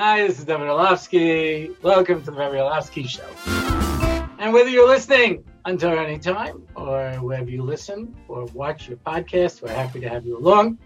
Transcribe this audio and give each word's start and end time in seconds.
Hi, 0.00 0.24
this 0.24 0.38
is 0.38 0.44
David 0.44 0.68
Orlofsky. 0.68 1.74
Welcome 1.82 2.20
to 2.22 2.30
the 2.30 2.36
David 2.36 2.60
Orlofsky 2.60 3.08
Show. 3.08 3.26
And 4.38 4.52
whether 4.52 4.70
you're 4.70 4.86
listening 4.86 5.42
until 5.64 5.98
any 5.98 6.20
time 6.20 6.64
or 6.76 7.10
wherever 7.14 7.50
you 7.50 7.64
listen 7.64 8.14
or 8.28 8.44
watch 8.54 8.88
your 8.88 8.98
podcast, 8.98 9.60
we're 9.60 9.70
happy 9.70 9.98
to 9.98 10.08
have 10.08 10.24
you 10.24 10.38
along 10.38 10.78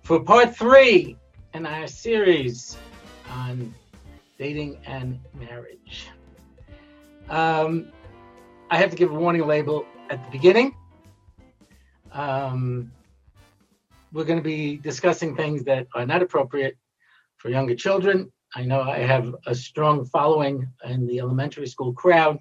for 0.00 0.20
part 0.20 0.56
three 0.56 1.18
in 1.52 1.66
our 1.66 1.86
series 1.86 2.78
on 3.28 3.74
dating 4.38 4.78
and 4.86 5.20
marriage. 5.34 6.08
Um, 7.28 7.92
I 8.70 8.78
have 8.78 8.88
to 8.88 8.96
give 8.96 9.10
a 9.10 9.14
warning 9.14 9.46
label 9.46 9.84
at 10.08 10.24
the 10.24 10.30
beginning. 10.30 10.74
Um, 12.10 12.90
we're 14.14 14.24
going 14.24 14.38
to 14.38 14.42
be 14.42 14.78
discussing 14.78 15.36
things 15.36 15.62
that 15.64 15.88
are 15.94 16.06
not 16.06 16.22
appropriate 16.22 16.78
for 17.36 17.50
younger 17.50 17.74
children. 17.74 18.32
I 18.54 18.64
know 18.64 18.80
I 18.80 18.98
have 18.98 19.34
a 19.46 19.54
strong 19.54 20.04
following 20.04 20.68
in 20.84 21.06
the 21.06 21.20
elementary 21.20 21.66
school 21.66 21.92
crowd. 21.92 22.38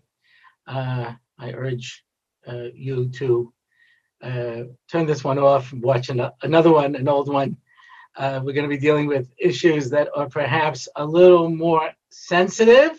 Uh, 0.67 1.13
I 1.37 1.51
urge 1.51 2.03
uh, 2.47 2.67
you 2.73 3.09
to 3.09 3.53
uh, 4.21 4.63
turn 4.89 5.05
this 5.05 5.23
one 5.23 5.39
off 5.39 5.73
and 5.73 5.83
watch 5.83 6.09
an- 6.09 6.31
another 6.41 6.71
one, 6.71 6.95
an 6.95 7.07
old 7.07 7.27
one. 7.27 7.57
Uh, 8.15 8.39
we're 8.43 8.53
going 8.53 8.69
to 8.69 8.75
be 8.75 8.81
dealing 8.81 9.07
with 9.07 9.29
issues 9.37 9.89
that 9.89 10.09
are 10.15 10.29
perhaps 10.29 10.87
a 10.95 11.05
little 11.05 11.49
more 11.49 11.91
sensitive. 12.09 12.97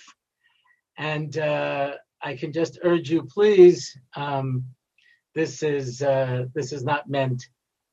And 0.98 1.36
uh, 1.38 1.94
I 2.22 2.36
can 2.36 2.52
just 2.52 2.78
urge 2.82 3.10
you, 3.10 3.22
please, 3.22 3.96
um, 4.14 4.64
this 5.34 5.62
is 5.62 6.00
uh, 6.00 6.46
this 6.54 6.72
is 6.72 6.82
not 6.82 7.08
meant 7.10 7.46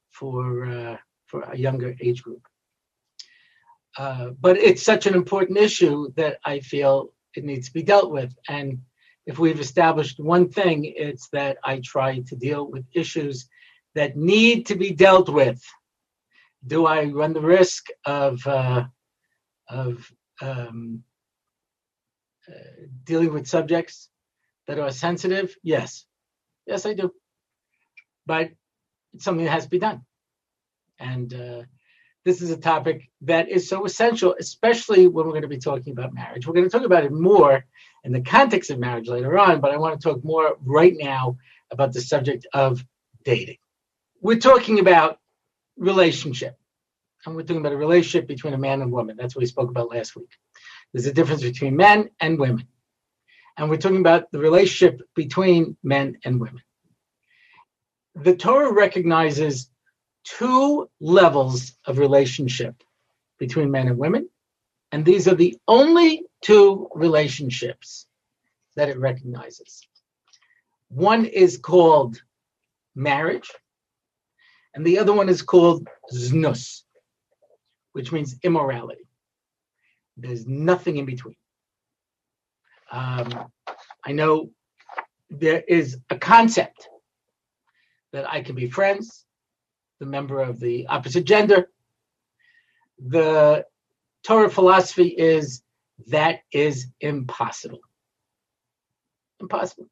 for 0.10 0.98
for 1.26 1.42
a 1.42 1.58
younger 1.58 1.96
age 2.00 2.24
group. 2.24 2.48
Uh, 3.98 4.30
but 4.42 4.58
it's 4.58 4.84
such 4.84 5.06
an 5.06 5.14
important 5.14 5.58
issue 5.58 6.12
that 6.16 6.40
I 6.46 6.60
feel 6.60 7.14
it 7.36 7.44
needs 7.44 7.68
to 7.68 7.74
be 7.74 7.84
dealt 7.84 8.12
with. 8.12 8.34
And 8.50 8.80
if 9.26 9.40
we've 9.40 9.60
established 9.60 10.20
one 10.20 10.50
thing, 10.50 10.86
it's 10.86 11.30
that 11.30 11.58
I 11.64 11.80
try 11.84 12.20
to 12.20 12.36
deal 12.36 12.70
with 12.70 12.86
issues 12.94 13.48
that 13.96 14.18
need 14.18 14.66
to 14.68 14.76
be 14.76 14.92
dealt 14.92 15.30
with. 15.30 15.62
Do 16.66 16.86
I 16.86 17.06
run 17.06 17.34
the 17.34 17.42
risk 17.42 17.88
of 18.06 18.46
uh, 18.48 18.86
of 19.70 20.12
um, 20.42 21.04
uh, 22.48 22.86
dealing 23.04 23.34
with 23.34 23.48
subjects 23.48 24.10
that 24.68 24.80
are 24.80 24.92
sensitive? 24.92 25.56
Yes, 25.62 26.06
yes, 26.66 26.86
I 26.86 26.94
do. 26.94 27.14
But 28.26 28.52
it's 29.14 29.26
something 29.26 29.46
that 29.46 29.52
has 29.52 29.66
to 29.66 29.70
be 29.70 29.80
done, 29.80 30.02
and 31.00 31.34
uh, 31.34 31.64
this 32.26 32.42
is 32.42 32.52
a 32.52 32.58
topic 32.58 33.10
that 33.22 33.50
is 33.50 33.68
so 33.68 33.86
essential, 33.86 34.36
especially 34.40 35.08
when 35.08 35.26
we're 35.26 35.34
going 35.34 35.42
to 35.42 35.48
be 35.48 35.58
talking 35.58 35.92
about 35.92 36.14
marriage. 36.14 36.48
We're 36.48 36.54
going 36.54 36.70
to 36.70 36.70
talk 36.70 36.86
about 36.86 37.04
it 37.04 37.12
more 37.12 37.66
in 38.04 38.14
the 38.14 38.22
context 38.22 38.70
of 38.70 38.80
marriage 38.80 39.08
later 39.08 39.38
on, 39.38 39.60
but 39.60 39.72
I 39.72 39.78
want 39.78 40.00
to 40.00 40.04
talk 40.10 40.24
more 40.24 40.58
right 40.64 40.96
now 40.98 41.38
about 41.72 41.92
the 41.92 42.02
subject 42.02 42.48
of 42.54 42.84
dating. 43.24 43.58
We're 44.22 44.40
talking 44.40 44.80
about 44.80 45.20
relationship, 45.78 46.58
and 47.26 47.36
we're 47.36 47.42
talking 47.42 47.58
about 47.58 47.74
a 47.74 47.78
relationship 47.78 48.28
between 48.28 48.54
a 48.54 48.58
man 48.58 48.82
and 48.82 48.92
woman. 48.92 49.18
That's 49.18 49.36
what 49.36 49.42
we 49.42 49.48
spoke 49.48 49.70
about 49.70 49.92
last 49.92 50.16
week. 50.16 50.30
There's 50.94 51.08
a 51.08 51.14
difference 51.14 51.42
between 51.42 51.76
men 51.76 52.10
and 52.22 52.40
women, 52.40 52.68
and 53.58 53.70
we're 53.70 53.78
talking 53.78 54.00
about 54.00 54.32
the 54.32 54.40
relationship 54.40 55.02
between 55.14 55.76
men 55.84 56.20
and 56.24 56.40
women. 56.40 56.62
The 58.16 58.36
Torah 58.36 58.72
recognizes 58.72 59.70
two 60.24 60.90
levels 61.00 61.76
of 61.86 61.98
relationship 61.98 62.76
between 63.40 63.72
men 63.72 63.88
and 63.88 63.98
women, 63.98 64.30
and 64.92 65.06
these 65.06 65.28
are 65.28 65.36
the 65.36 65.58
only 65.68 66.24
two 66.42 66.88
relationships 66.94 68.06
that 68.76 68.90
it 68.90 68.98
recognizes. 68.98 69.82
One 70.90 71.26
is 71.26 71.58
called 71.58 72.22
marriage, 72.96 73.50
and 74.76 74.86
the 74.86 75.00
other 75.00 75.14
one 75.14 75.30
is 75.30 75.42
called 75.42 75.88
znus, 76.14 76.84
which 77.94 78.12
means 78.12 78.36
immorality. 78.44 79.08
There's 80.18 80.46
nothing 80.46 80.98
in 80.98 81.06
between. 81.06 81.36
Um, 82.92 83.52
I 84.06 84.12
know 84.12 84.52
there 85.30 85.64
is 85.68 85.98
a 86.10 86.18
concept 86.18 86.88
that 88.12 88.30
I 88.30 88.42
can 88.42 88.56
be 88.56 88.70
friends, 88.70 89.26
the 90.04 90.10
member 90.10 90.42
of 90.42 90.60
the 90.60 90.88
opposite 90.88 91.24
gender. 91.24 91.70
The 93.00 93.66
Torah 94.24 94.50
philosophy 94.50 95.08
is 95.08 95.64
that 96.08 96.42
is 96.52 96.88
impossible. 97.00 97.80
Impossible. 99.40 99.88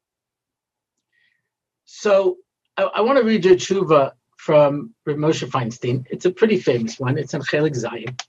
So 1.86 2.38
I, 2.76 2.82
I 2.82 3.00
want 3.00 3.18
to 3.18 3.24
read 3.24 3.44
you 3.44 3.52
a 3.52 3.56
tshuva 3.56 4.12
from 4.36 4.94
Rav 5.06 5.16
Moshe 5.16 5.48
Feinstein. 5.48 6.04
It's 6.10 6.26
a 6.26 6.30
pretty 6.30 6.58
famous 6.58 6.98
one. 7.00 7.16
It's 7.16 7.34
in 7.34 7.40
Chelik 7.42 7.74
Zayin, 7.74 8.20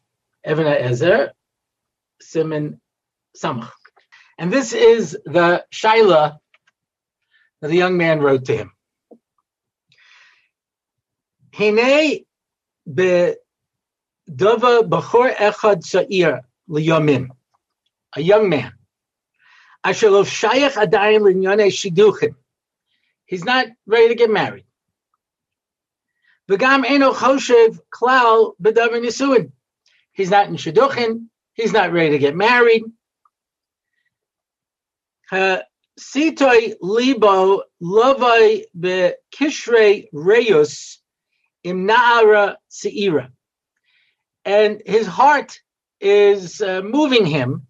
Even 0.50 0.68
Ezer, 0.68 1.32
Siman 2.22 2.80
Samach. 3.38 3.72
And 4.38 4.52
this 4.52 4.74
is 4.74 5.18
the 5.26 5.66
Shaila 5.74 6.38
that 7.62 7.68
the 7.68 7.76
young 7.76 7.98
man 7.98 8.20
wrote 8.20 8.46
to 8.46 8.58
him. 8.58 8.72
הנה 11.53 12.01
בדובה 12.87 14.83
בחור 14.89 15.27
אחד 15.35 15.79
צעיר 15.79 16.31
ליומים, 16.69 17.29
a 18.17 18.21
young 18.21 18.53
man, 18.53 18.73
אשר 19.83 20.11
לא 20.11 20.25
שייך 20.25 20.79
עדיין 20.79 21.23
לענייני 21.25 21.71
שידוכים. 21.71 22.31
He's 23.33 23.45
not 23.45 23.67
ready 23.91 24.09
to 24.09 24.19
get 24.19 24.31
married. 24.31 24.65
וגם 26.49 26.85
אינו 26.85 27.15
חושב 27.15 27.79
כלל 27.89 28.39
בדבר 28.61 28.99
נישואין. 29.01 29.49
He's 30.21 30.31
not 30.31 30.49
in 30.49 30.59
שידוכים, 30.59 31.19
he's 31.61 31.73
not 31.73 31.91
ready 31.93 32.19
to 32.19 32.19
get 32.19 32.35
married. 32.35 32.85
סיטוי 35.99 36.75
ליבו 36.99 37.61
לווי 37.81 38.63
בקשרי 38.75 40.07
ריוס 40.27 41.02
im 41.64 41.88
Na'ara 41.88 42.56
Seira. 42.70 43.30
And 44.46 44.82
his 44.86 45.08
heart 45.08 45.60
is 46.00 46.62
uh, 46.62 46.82
moving 46.82 47.26
him 47.26 47.68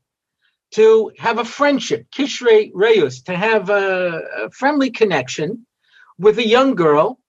to 0.72 1.12
have 1.20 1.38
a 1.38 1.46
friendship, 1.46 2.08
Kishre 2.12 2.72
Reus, 2.74 3.24
to 3.26 3.36
have 3.36 3.70
a, 3.70 4.22
a, 4.46 4.50
friendly 4.50 4.90
connection 4.90 5.68
with 6.18 6.40
a 6.40 6.48
young 6.48 6.74
girl, 6.74 7.20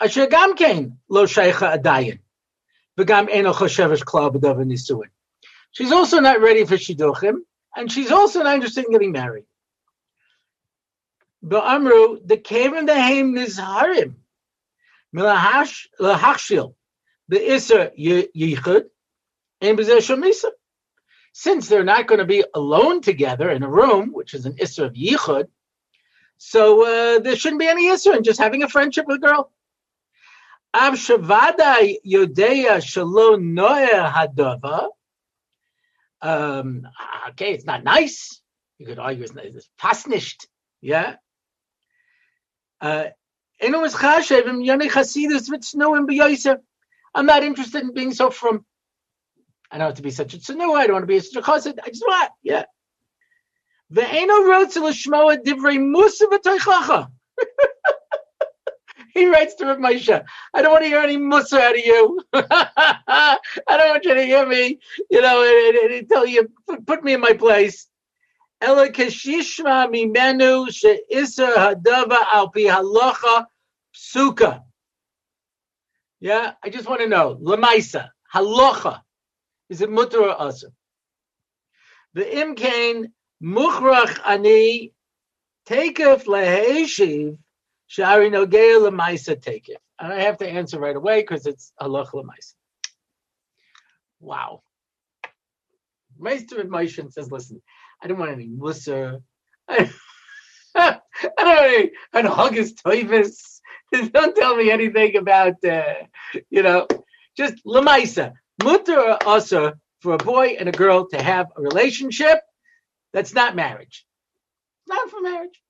Asher 0.00 0.26
Gamkein 0.26 0.96
Lo 1.08 1.26
Sheikha 1.26 1.78
Adayin. 1.78 2.20
Begam 2.98 3.28
Eno 3.30 3.52
Choshevish 3.52 4.04
Klal 4.04 4.32
Nisuin. 4.32 5.08
She's 5.72 5.92
also 5.92 6.20
not 6.20 6.40
ready 6.40 6.64
for 6.64 6.76
Shidduchim, 6.76 7.38
and 7.76 7.90
she's 7.90 8.12
also 8.12 8.42
not 8.42 8.54
interested 8.54 8.86
in 8.86 8.92
getting 8.92 9.12
married. 9.12 9.44
Ba'amru, 11.44 12.26
the 12.26 12.38
Kevin 12.38 12.86
the 12.86 12.94
Haim 12.94 13.34
Nizharim, 13.34 14.14
lahachshil 15.14 16.74
the 17.28 17.52
iser 17.52 17.90
yichud 17.98 18.84
and 19.60 19.78
shamisa. 19.78 20.50
Since 21.32 21.68
they're 21.68 21.84
not 21.84 22.06
going 22.06 22.20
to 22.20 22.24
be 22.24 22.44
alone 22.54 23.00
together 23.00 23.50
in 23.50 23.62
a 23.62 23.68
room, 23.68 24.10
which 24.12 24.34
is 24.34 24.46
an 24.46 24.56
iser 24.60 24.86
of 24.86 24.94
yichud, 24.94 25.48
so 26.36 26.84
uh, 26.84 27.18
there 27.20 27.36
shouldn't 27.36 27.60
be 27.60 27.66
any 27.66 27.90
iser 27.90 28.14
in 28.14 28.22
just 28.22 28.40
having 28.40 28.62
a 28.62 28.68
friendship 28.68 29.06
with 29.06 29.16
a 29.16 29.26
girl. 29.26 29.50
Av 30.74 30.94
shavada 30.94 31.96
yodeya 32.06 32.82
shalom 32.84 33.54
noya 33.56 34.10
hadava. 34.10 34.88
Um, 36.20 36.86
okay, 37.30 37.52
it's 37.52 37.64
not 37.64 37.84
nice. 37.84 38.40
You 38.78 38.86
could 38.86 38.98
argue 38.98 39.24
it's, 39.24 39.32
it's 39.36 39.68
fasnished. 39.78 40.48
Yeah. 40.80 41.16
Uh, 42.80 43.06
I'm 47.14 47.26
not 47.26 47.44
interested 47.44 47.82
in 47.82 47.94
being 47.94 48.12
so 48.12 48.30
frum. 48.30 48.64
I 49.70 49.78
don't 49.78 49.86
have 49.88 49.96
to 49.96 50.02
be 50.02 50.10
such 50.10 50.34
a 50.34 50.38
tzenu. 50.38 50.76
I 50.76 50.86
don't 50.86 50.94
want 50.94 51.02
to 51.04 51.06
be 51.06 51.20
such 51.20 51.36
a 51.36 51.42
chassid. 51.42 51.78
I 51.82 51.88
just 51.88 52.04
want, 52.06 52.30
yeah. 52.42 52.64
he 59.14 59.26
writes 59.26 59.54
to 59.56 59.66
Rav 59.66 59.78
Moshe, 59.78 60.24
I 60.52 60.62
don't 60.62 60.72
want 60.72 60.84
to 60.84 60.88
hear 60.88 61.00
any 61.00 61.16
mussar 61.16 61.60
out 61.60 61.78
of 61.78 61.84
you. 61.84 62.20
I 62.32 63.38
don't 63.68 63.88
want 63.90 64.04
you 64.04 64.14
to 64.14 64.24
hear 64.24 64.46
me, 64.46 64.80
you 65.10 65.20
know, 65.20 65.42
and, 65.42 65.76
and, 65.76 65.92
and 65.92 66.08
tell 66.08 66.26
you, 66.26 66.50
put 66.86 67.04
me 67.04 67.14
in 67.14 67.20
my 67.20 67.34
place. 67.34 67.86
Ela 68.66 68.88
keshishma 68.88 69.76
mimenu 69.92 70.72
she'isa 70.72 71.48
hadava 71.64 72.18
al 72.32 72.48
pi 72.50 72.62
halacha 72.62 73.46
psuka. 73.94 74.62
Yeah, 76.20 76.52
I 76.62 76.70
just 76.70 76.88
want 76.88 77.00
to 77.02 77.08
know, 77.08 77.36
lemaisa, 77.36 78.08
halacha, 78.32 79.00
is 79.68 79.82
it 79.82 79.90
mutter 79.90 80.22
or 80.22 80.40
asa? 80.40 80.68
the 82.14 82.22
imkain 82.22 83.06
muchrach 83.42 84.18
ani 84.24 84.92
takef 85.66 86.24
leheshiv 86.24 87.36
shari 87.86 88.30
nogea 88.30 88.80
lemaisa 88.80 89.36
takef. 89.36 89.76
And 89.98 90.12
I 90.12 90.20
have 90.22 90.38
to 90.38 90.48
answer 90.48 90.78
right 90.78 90.96
away 90.96 91.20
because 91.20 91.46
it's 91.46 91.72
halach 91.80 92.12
lemaisa. 92.12 92.54
Wow. 94.20 94.62
Meister 96.18 96.60
of 96.60 96.68
Moshe 96.68 97.12
says, 97.12 97.30
listen, 97.30 97.60
I 98.02 98.06
don't 98.06 98.18
want 98.18 98.32
any 98.32 98.48
mussar. 98.48 99.22
I, 99.68 99.90
I 100.74 101.00
don't 101.38 101.46
want 101.46 101.70
any 101.70 101.90
an 102.12 102.26
huggus 102.26 102.74
toivus. 102.74 103.60
Don't 104.12 104.34
tell 104.34 104.56
me 104.56 104.72
anything 104.72 105.16
about, 105.16 105.64
uh, 105.64 105.94
you 106.50 106.62
know, 106.64 106.88
just 107.36 107.64
lemaisa. 107.64 108.32
Mutter 108.62 109.18
or 109.24 109.40
for 110.00 110.14
a 110.14 110.18
boy 110.18 110.56
and 110.58 110.68
a 110.68 110.72
girl 110.72 111.08
to 111.08 111.22
have 111.22 111.46
a 111.56 111.62
relationship 111.62 112.40
that's 113.12 113.34
not 113.34 113.54
marriage. 113.54 114.04
Not 114.86 115.10
for 115.10 115.20
marriage. 115.20 115.62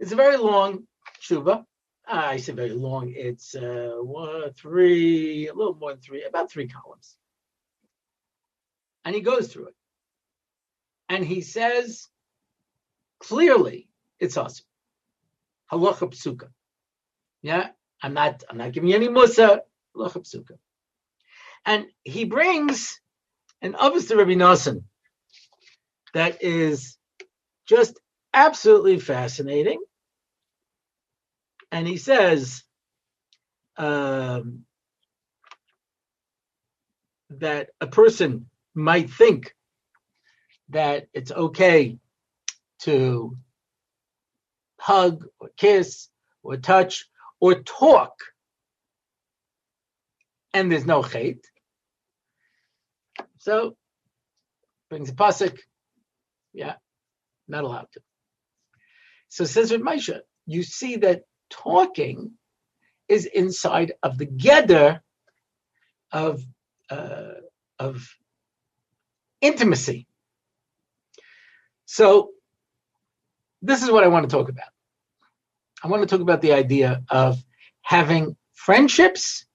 It's 0.00 0.12
a 0.12 0.16
very 0.16 0.36
long 0.36 0.86
shuva. 1.22 1.64
I 2.08 2.38
say 2.38 2.52
very 2.52 2.70
long. 2.70 3.12
It's 3.14 3.54
uh, 3.54 3.94
one, 4.00 4.52
three, 4.54 5.48
a 5.48 5.54
little 5.54 5.74
more 5.74 5.92
than 5.92 6.00
three, 6.00 6.24
about 6.24 6.50
three 6.50 6.68
columns. 6.68 7.16
And 9.04 9.14
he 9.14 9.20
goes 9.20 9.52
through 9.52 9.68
it. 9.68 9.75
And 11.08 11.24
he 11.24 11.40
says 11.40 12.08
clearly 13.20 13.88
it's 14.18 14.36
assur. 14.36 14.64
Halacha 15.72 16.12
psuka. 16.12 16.48
Yeah, 17.42 17.68
I'm 18.02 18.14
not. 18.14 18.44
I'm 18.48 18.58
not 18.58 18.72
giving 18.72 18.90
you 18.90 18.96
any 18.96 19.08
mussar. 19.08 19.60
Halacha 19.96 20.22
psuka. 20.22 20.58
And 21.64 21.86
he 22.04 22.24
brings 22.24 23.00
an 23.60 23.72
Avos 23.72 24.08
to 24.08 24.16
Rabbi 24.16 24.34
Nosson 24.34 24.84
that 26.14 26.42
is 26.42 26.96
just 27.66 27.98
absolutely 28.32 29.00
fascinating. 29.00 29.80
And 31.72 31.86
he 31.86 31.96
says 31.96 32.62
um, 33.76 34.64
that 37.30 37.70
a 37.80 37.88
person 37.88 38.48
might 38.74 39.10
think 39.10 39.55
that 40.70 41.08
it's 41.12 41.32
okay 41.32 41.98
to 42.80 43.36
hug 44.78 45.24
or 45.40 45.50
kiss 45.56 46.08
or 46.42 46.56
touch 46.56 47.06
or 47.40 47.54
talk 47.62 48.12
and 50.54 50.70
there's 50.70 50.86
no 50.86 51.02
hate 51.02 51.46
so 53.38 53.76
brings 54.88 55.10
a 55.10 55.14
pasuk. 55.14 55.58
Yeah, 56.52 56.74
not 57.48 57.64
allowed 57.64 57.88
to. 57.92 58.00
So 59.28 59.44
says 59.44 59.70
with 59.70 59.82
Moshe, 59.82 60.18
you 60.46 60.62
see 60.62 60.96
that 60.96 61.22
talking 61.50 62.32
is 63.08 63.26
inside 63.26 63.92
of 64.02 64.18
the 64.18 64.26
gather 64.26 65.02
of 66.12 66.42
uh, 66.90 67.34
of 67.78 68.08
intimacy. 69.40 70.06
So 71.86 72.30
this 73.62 73.82
is 73.82 73.90
what 73.90 74.04
I 74.04 74.08
want 74.08 74.28
to 74.28 74.36
talk 74.36 74.48
about. 74.48 74.68
I 75.82 75.88
want 75.88 76.02
to 76.02 76.06
talk 76.06 76.20
about 76.20 76.42
the 76.42 76.52
idea 76.52 77.02
of 77.10 77.42
having 77.82 78.36
friendships 78.52 79.46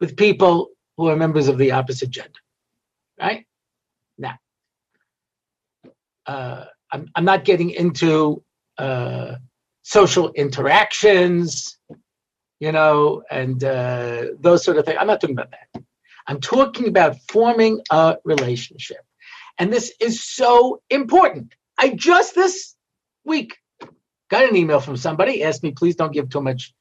with 0.00 0.16
people 0.16 0.70
who 0.96 1.08
are 1.08 1.16
members 1.16 1.48
of 1.48 1.58
the 1.58 1.72
opposite 1.72 2.10
gender 2.10 2.40
right? 3.20 3.46
Now, 4.18 4.38
uh, 6.26 6.64
I'm, 6.90 7.10
I'm 7.14 7.24
not 7.24 7.44
getting 7.44 7.70
into 7.70 8.42
uh, 8.78 9.36
social 9.82 10.32
interactions, 10.32 11.78
you 12.60 12.72
know, 12.72 13.22
and 13.30 13.62
uh, 13.62 14.26
those 14.38 14.64
sort 14.64 14.78
of 14.78 14.84
things. 14.84 14.98
I'm 15.00 15.06
not 15.06 15.20
talking 15.20 15.36
about 15.36 15.50
that. 15.50 15.82
I'm 16.26 16.40
talking 16.40 16.88
about 16.88 17.16
forming 17.28 17.80
a 17.90 18.16
relationship. 18.24 19.04
And 19.58 19.72
this 19.72 19.92
is 20.00 20.24
so 20.24 20.80
important. 20.90 21.54
I 21.78 21.90
just 21.90 22.34
this 22.34 22.74
week 23.24 23.56
got 24.30 24.48
an 24.48 24.56
email 24.56 24.80
from 24.80 24.96
somebody, 24.96 25.42
asked 25.42 25.62
me, 25.62 25.72
please 25.72 25.96
don't 25.96 26.12
give 26.12 26.28
too 26.28 26.40
much 26.40 26.74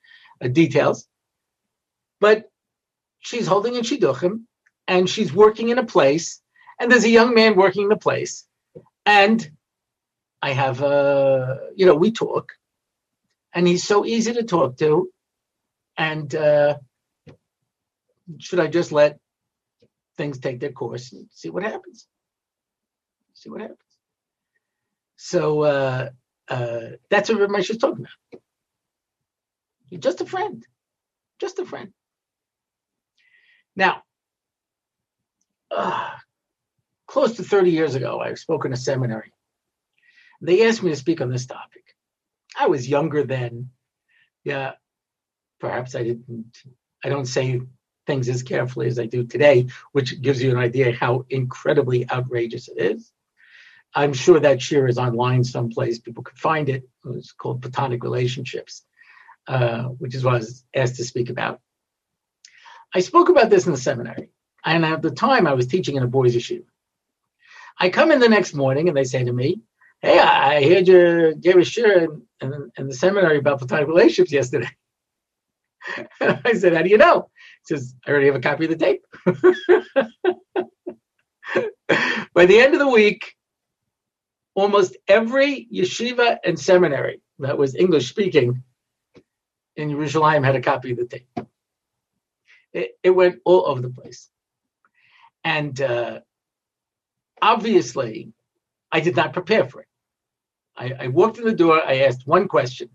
uh, 0.44 0.48
details. 0.48 1.08
But 2.20 2.50
she's 3.20 3.48
holding 3.48 3.76
a 3.78 3.82
shidduchim 3.82 4.44
and 4.88 5.10
she's 5.10 5.34
working 5.34 5.70
in 5.70 5.78
a 5.78 5.86
place, 5.86 6.42
and 6.80 6.92
there's 6.92 7.06
a 7.06 7.10
young 7.10 7.34
man 7.34 7.56
working 7.56 7.84
in 7.84 7.90
the 7.90 7.98
place, 7.98 8.46
and 9.06 9.50
I 10.42 10.52
have 10.52 10.82
a, 10.82 11.70
you 11.76 11.86
know, 11.86 11.96
we 11.96 12.12
talk, 12.12 12.52
and 13.54 13.66
he's 13.68 13.86
so 13.86 14.06
easy 14.06 14.34
to 14.34 14.44
talk 14.44 14.78
to, 14.78 15.10
and 15.98 16.34
uh, 16.36 16.78
should 18.40 18.60
I 18.60 18.68
just 18.68 18.92
let 18.92 19.20
things 20.18 20.40
take 20.40 20.60
their 20.60 20.72
course 20.72 21.14
and 21.14 21.28
see 21.32 21.50
what 21.50 21.64
happens? 21.64 22.08
See 23.36 23.50
what 23.50 23.62
happens. 23.62 23.80
So 25.26 25.62
uh, 25.62 26.10
uh, 26.50 26.82
that's 27.10 27.30
what 27.30 27.40
Ramesh 27.40 27.70
is 27.70 27.78
talking 27.78 28.06
about. 28.06 28.42
He's 29.86 30.02
just 30.02 30.20
a 30.20 30.26
friend, 30.26 30.62
just 31.40 31.60
a 31.60 31.66
friend. 31.66 31.94
Now, 33.74 34.04
uh, 35.72 36.10
close 37.08 37.38
to 37.38 37.44
30 37.44 37.72
years 37.72 37.96
ago, 37.96 38.20
I 38.20 38.34
spoke 38.34 38.66
in 38.66 38.74
a 38.74 38.78
seminary. 38.78 39.32
They 40.42 40.68
asked 40.68 40.84
me 40.84 40.90
to 40.90 40.98
speak 40.98 41.22
on 41.22 41.32
this 41.32 41.46
topic. 41.46 41.96
I 42.60 42.68
was 42.68 42.90
younger 42.90 43.24
then. 43.24 43.70
Yeah, 44.44 44.74
perhaps 45.62 45.96
I 45.96 46.04
didn't, 46.04 46.58
I 47.02 47.08
don't 47.08 47.28
say 47.28 47.62
things 48.08 48.28
as 48.28 48.44
carefully 48.44 48.88
as 48.88 49.00
I 49.00 49.06
do 49.06 49.24
today, 49.24 49.68
which 49.94 50.22
gives 50.22 50.44
you 50.44 50.52
an 50.52 50.58
idea 50.58 50.92
how 50.92 51.26
incredibly 51.30 52.12
outrageous 52.12 52.68
it 52.68 52.78
is. 52.78 53.14
I'm 53.96 54.14
sure 54.14 54.40
that 54.40 54.60
shiur 54.60 54.90
is 54.90 54.98
online 54.98 55.44
someplace. 55.44 56.00
People 56.00 56.24
could 56.24 56.38
find 56.38 56.70
it. 56.70 56.88
It's 57.06 57.32
called 57.32 57.62
Platonic 57.62 58.04
Relationships, 58.04 58.84
uh, 59.48 59.84
which 59.84 60.16
is 60.16 60.24
what 60.24 60.36
I 60.36 60.38
was 60.38 60.64
asked 60.76 60.96
to 60.96 61.04
speak 61.04 61.30
about. 61.30 61.62
I 62.94 63.02
spoke 63.02 63.30
about 63.30 63.50
this 63.50 63.66
in 63.66 63.72
the 63.72 63.78
seminary. 63.78 64.30
And 64.66 64.86
at 64.86 65.02
the 65.02 65.12
time, 65.12 65.46
I 65.46 65.54
was 65.54 65.68
teaching 65.68 65.96
in 65.96 66.04
a 66.04 66.08
boys' 66.08 66.36
yeshiva. 66.36 66.66
I 67.78 67.90
come 67.90 68.12
in 68.12 68.20
the 68.20 68.30
next 68.30 68.54
morning 68.54 68.88
and 68.88 68.96
they 68.96 69.04
say 69.04 69.24
to 69.24 69.34
me, 69.34 69.62
Hey, 70.02 70.20
I 70.20 70.64
heard 70.64 70.88
you 70.88 71.36
gave 71.36 71.56
a 71.56 71.60
shiur 71.60 72.04
in, 72.04 72.22
in, 72.42 72.72
in 72.78 72.88
the 72.88 72.94
seminary 72.94 73.38
about 73.38 73.60
platonic 73.60 73.88
relationships 73.88 74.32
yesterday. 74.32 74.70
I 76.22 76.54
said, 76.54 76.74
How 76.74 76.82
do 76.82 76.90
you 76.90 76.98
know? 76.98 77.30
He 77.68 77.76
says, 77.76 77.96
I 78.06 78.12
already 78.12 78.28
have 78.28 78.36
a 78.36 78.42
copy 78.42 78.66
of 78.66 78.72
the 78.72 78.78
tape. 78.78 79.06
By 82.34 82.46
the 82.46 82.60
end 82.60 82.74
of 82.74 82.80
the 82.80 82.88
week, 82.88 83.36
almost 84.56 84.98
every 85.08 85.68
yeshiva 85.74 86.38
and 86.44 86.60
seminary 86.60 87.22
that 87.40 87.58
was 87.58 87.76
English 87.76 88.10
speaking 88.10 88.64
in 89.76 89.90
Jerusalem 89.90 90.44
had 90.44 90.56
a 90.56 90.62
copy 90.62 90.92
of 90.92 90.98
the 90.98 91.06
tape. 91.06 91.28
It, 92.74 92.98
it 93.04 93.10
went 93.12 93.40
all 93.46 93.68
over 93.68 93.82
the 93.82 93.90
place. 93.90 94.30
And 95.44 95.80
uh, 95.82 96.22
obviously, 97.42 98.34
I 98.92 99.00
did 99.00 99.16
not 99.16 99.34
prepare 99.34 99.66
for 99.66 99.82
it. 99.82 99.88
I, 100.76 100.94
I, 101.02 101.08
walked 101.08 101.38
in 101.38 101.46
the 101.46 101.54
door. 101.54 101.82
I 101.82 102.00
asked 102.00 102.26
one 102.26 102.48
question 102.48 102.90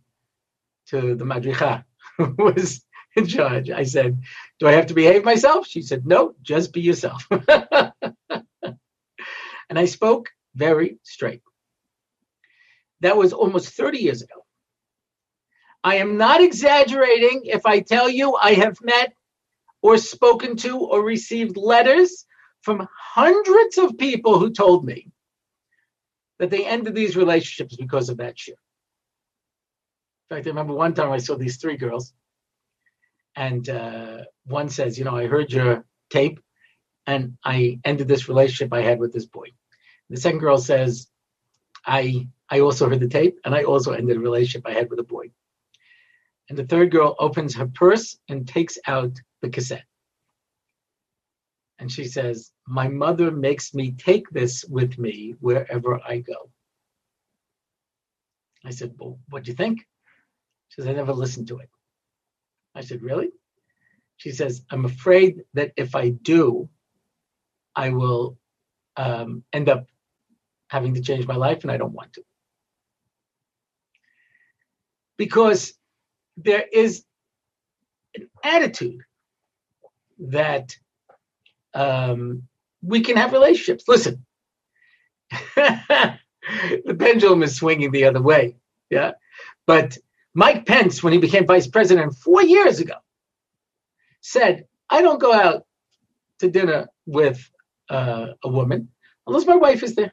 to 0.87 1.15
the 1.15 1.25
madricha 1.25 1.85
who 2.17 2.35
was 2.39 2.85
in 3.15 3.27
charge. 3.27 3.71
I 3.71 3.85
said, 3.85 4.21
"Do 4.59 4.67
I 4.67 4.73
have 4.73 4.87
to 4.87 4.95
behave 4.95 5.25
myself?" 5.25 5.67
She 5.67 5.83
said, 5.83 6.07
"No, 6.07 6.35
just 6.43 6.73
be 6.73 6.81
yourself." 6.81 7.29
and 7.31 7.95
I 9.71 9.85
spoke 9.85 10.31
very 10.57 10.99
straight. 11.05 11.43
That 13.01 13.17
was 13.17 13.33
almost 13.33 13.71
30 13.71 13.99
years 13.99 14.23
ago. 14.23 14.45
I 15.85 15.97
am 15.97 16.17
not 16.17 16.43
exaggerating 16.43 17.43
if 17.45 17.65
I 17.65 17.81
tell 17.81 18.09
you 18.09 18.35
I 18.35 18.55
have 18.55 18.77
met 18.83 19.15
or 19.81 19.97
spoken 19.97 20.57
to 20.57 20.79
or 20.79 21.03
received 21.05 21.57
letters 21.57 22.27
from 22.63 22.89
hundreds 22.99 23.79
of 23.79 23.97
people 23.97 24.39
who 24.39 24.51
told 24.51 24.85
me 24.85 25.11
that 26.39 26.51
they 26.51 26.67
ended 26.67 26.95
these 26.95 27.17
relationships 27.17 27.77
because 27.77 28.09
of 28.09 28.19
that 28.19 28.37
shiur. 28.37 28.51
In 30.31 30.37
fact, 30.37 30.47
I 30.47 30.51
remember 30.51 30.75
one 30.75 30.95
time 30.95 31.11
I 31.13 31.19
saw 31.19 31.37
these 31.37 31.57
three 31.57 31.77
girls, 31.77 32.13
and 33.37 33.69
uh, 33.69 34.25
one 34.45 34.69
says, 34.69 34.99
"You 34.99 35.05
know, 35.05 35.17
I 35.17 35.27
heard 35.27 35.53
your 35.53 35.85
tape, 36.11 36.41
and 37.07 37.39
I 37.45 37.81
ended 37.85 38.09
this 38.09 38.29
relationship 38.29 38.73
I 38.73 38.83
had 38.83 38.99
with 38.99 39.13
this 39.13 39.27
boy." 39.27 39.49
The 40.11 40.17
second 40.17 40.41
girl 40.41 40.59
says, 40.59 41.09
"I 41.87 42.29
I 42.51 42.61
also 42.61 42.89
heard 42.89 43.01
the 43.01 43.09
tape, 43.09 43.39
and 43.45 43.55
I 43.55 43.65
also 43.65 43.93
ended 43.93 44.17
a 44.17 44.21
relationship 44.21 44.67
I 44.67 44.73
had 44.73 44.91
with 44.91 44.99
a 44.99 45.05
boy." 45.05 45.31
And 46.49 46.59
the 46.59 46.67
third 46.67 46.91
girl 46.91 47.15
opens 47.19 47.55
her 47.57 47.67
purse 47.67 48.19
and 48.29 48.49
takes 48.49 48.79
out 48.87 49.21
the 49.43 49.51
cassette. 49.51 49.85
And 51.79 51.91
she 51.93 52.05
says, 52.05 52.53
My 52.67 52.89
mother 52.89 53.31
makes 53.31 53.75
me 53.75 53.93
take 53.93 54.29
this 54.31 54.65
with 54.65 54.99
me 54.99 55.35
wherever 55.41 56.01
I 56.05 56.19
go. 56.19 56.51
I 58.65 58.71
said, 58.71 58.95
Well, 58.99 59.19
what 59.29 59.45
do 59.45 59.51
you 59.51 59.57
think? 59.57 59.87
She 60.69 60.81
says, 60.81 60.89
I 60.89 60.93
never 60.93 61.13
listened 61.13 61.49
to 61.49 61.59
it. 61.59 61.69
I 62.75 62.81
said, 62.81 63.03
Really? 63.03 63.29
She 64.17 64.33
says, 64.33 64.63
I'm 64.71 64.85
afraid 64.85 65.45
that 65.55 65.73
if 65.77 65.95
I 65.95 66.09
do, 66.09 66.69
I 67.77 67.91
will 67.91 68.37
um, 68.97 69.45
end 69.53 69.69
up 69.69 69.87
having 70.69 70.95
to 70.95 71.01
change 71.01 71.27
my 71.27 71.37
life, 71.37 71.63
and 71.63 71.71
I 71.71 71.77
don't 71.77 71.93
want 71.93 72.15
to. 72.15 72.25
Because 75.19 75.75
there 76.39 76.65
is 76.73 77.05
an 78.15 78.31
attitude 78.43 79.03
that 80.19 80.75
um, 81.75 82.45
we 82.83 83.01
can 83.01 83.17
have 83.17 83.33
relationships. 83.33 83.85
Listen, 83.87 84.25
the 85.57 86.97
pendulum 86.99 87.43
is 87.43 87.57
swinging 87.57 87.91
the 87.91 88.05
other 88.05 88.23
way. 88.23 88.57
Yeah. 88.91 89.13
But 89.67 89.99
Mike 90.35 90.67
Pence, 90.67 91.03
when 91.03 91.13
he 91.13 91.19
became 91.19 91.47
vice 91.47 91.67
president 91.67 92.15
four 92.15 92.43
years 92.43 92.81
ago, 92.81 92.95
said, 94.21 94.67
I 94.89 95.03
don't 95.03 95.21
go 95.21 95.33
out 95.33 95.65
to 96.39 96.51
dinner 96.51 96.89
with 97.07 97.51
uh, 97.91 98.29
a 98.43 98.49
woman 98.49 98.89
unless 99.27 99.47
my 99.47 99.57
wife 99.57 99.83
is 99.83 99.95
there. 99.95 100.13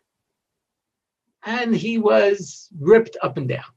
And 1.46 1.76
he 1.76 1.98
was 2.00 2.70
ripped 2.80 3.18
up 3.22 3.38
and 3.38 3.48
down. 3.48 3.75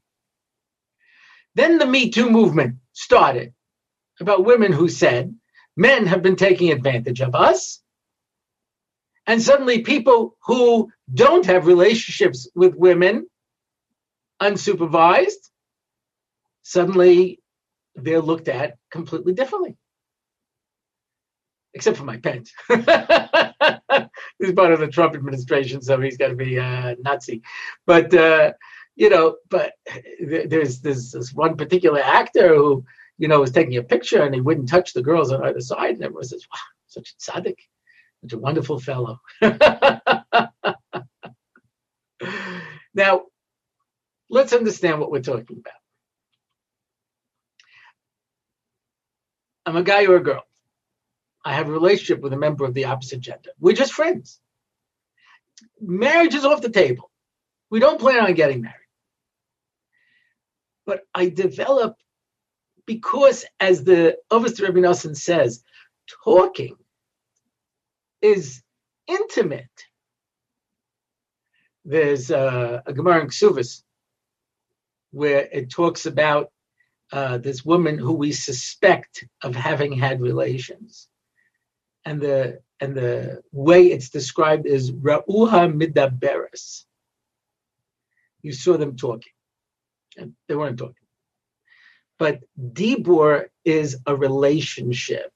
Then 1.59 1.77
the 1.77 1.85
Me 1.85 2.09
Too 2.09 2.29
movement 2.29 2.77
started 2.93 3.53
about 4.21 4.45
women 4.45 4.71
who 4.71 4.87
said, 4.87 5.35
men 5.75 6.05
have 6.05 6.21
been 6.21 6.37
taking 6.37 6.71
advantage 6.71 7.19
of 7.19 7.35
us. 7.35 7.81
And 9.27 9.41
suddenly, 9.41 9.81
people 9.81 10.37
who 10.45 10.89
don't 11.13 11.45
have 11.47 11.67
relationships 11.67 12.49
with 12.55 12.75
women 12.75 13.27
unsupervised, 14.41 15.49
suddenly 16.61 17.41
they're 17.93 18.21
looked 18.21 18.47
at 18.47 18.77
completely 18.89 19.33
differently. 19.33 19.75
Except 21.73 21.97
for 21.97 22.05
Mike 22.05 22.23
Pence. 22.23 22.53
he's 22.69 24.53
part 24.53 24.71
of 24.71 24.79
the 24.79 24.89
Trump 24.89 25.13
administration, 25.13 25.81
so 25.81 25.99
he's 25.99 26.15
got 26.15 26.29
to 26.29 26.35
be 26.35 26.55
a 26.55 26.95
Nazi. 27.01 27.41
But, 27.85 28.13
uh, 28.13 28.53
you 28.99 29.09
know, 29.09 29.37
but 29.49 29.73
there's, 30.21 30.81
there's 30.81 31.11
this 31.11 31.33
one 31.33 31.57
particular 31.57 32.01
actor 32.01 32.49
who 32.55 32.85
you 33.19 33.27
know, 33.27 33.41
was 33.41 33.51
taking 33.51 33.77
a 33.77 33.83
picture 33.83 34.23
and 34.23 34.33
he 34.33 34.41
wouldn't 34.41 34.69
touch 34.69 34.93
the 34.93 35.03
girls 35.03 35.31
on 35.31 35.43
either 35.43 35.59
side. 35.59 35.95
And 35.95 36.03
everyone 36.03 36.23
says, 36.23 36.47
wow, 36.51 36.59
such 36.87 37.11
a 37.11 37.15
tzaddik, 37.31 37.57
such 38.21 38.33
a 38.33 38.37
wonderful 38.39 38.79
fellow. 38.79 39.19
now, 42.93 43.23
let's 44.29 44.53
understand 44.53 45.01
what 45.01 45.11
we're 45.11 45.21
talking 45.21 45.57
about. 45.59 45.73
I'm 49.65 49.75
a 49.75 49.83
guy 49.83 50.05
or 50.05 50.15
a 50.15 50.23
girl. 50.23 50.43
I 51.43 51.55
have 51.55 51.67
a 51.67 51.73
relationship 51.73 52.21
with 52.23 52.31
a 52.31 52.37
member 52.37 52.63
of 52.63 52.73
the 52.73 52.85
opposite 52.85 53.19
gender. 53.19 53.49
We're 53.59 53.75
just 53.75 53.93
friends. 53.93 54.39
Marriage 55.81 56.35
is 56.35 56.45
off 56.45 56.61
the 56.61 56.69
table. 56.69 57.11
We 57.69 57.79
don't 57.81 57.99
plan 57.99 58.23
on 58.23 58.33
getting 58.33 58.61
married. 58.61 58.78
But 60.89 61.03
I 61.13 61.29
develop 61.29 61.97
because, 62.87 63.45
as 63.59 63.83
the 63.83 64.17
Ovest 64.31 64.59
Rabbi 64.59 64.79
Nosson 64.79 65.15
says, 65.15 65.63
talking 66.23 66.75
is 68.23 68.63
intimate. 69.05 69.85
There's 71.85 72.31
uh, 72.31 72.81
a 72.87 72.91
Gemara 72.91 73.21
in 73.21 73.27
Ksuvas 73.27 73.83
where 75.11 75.47
it 75.51 75.69
talks 75.69 76.07
about 76.07 76.51
uh, 77.11 77.37
this 77.37 77.63
woman 77.63 77.99
who 77.99 78.13
we 78.13 78.31
suspect 78.31 79.25
of 79.43 79.53
having 79.55 79.91
had 79.93 80.19
relations, 80.19 81.07
and 82.03 82.19
the 82.19 82.61
and 82.79 82.95
the 82.95 83.43
way 83.51 83.91
it's 83.91 84.09
described 84.09 84.65
is 84.65 84.91
ra'uha 84.91 85.71
midaberes. 85.71 86.85
You 88.41 88.53
saw 88.53 88.75
them 88.75 88.95
talking, 88.95 89.33
they 90.47 90.55
weren't 90.55 90.77
talking. 90.77 90.95
But 92.17 92.41
Dibur 92.59 93.45
is 93.63 93.97
a 94.05 94.15
relationship. 94.15 95.31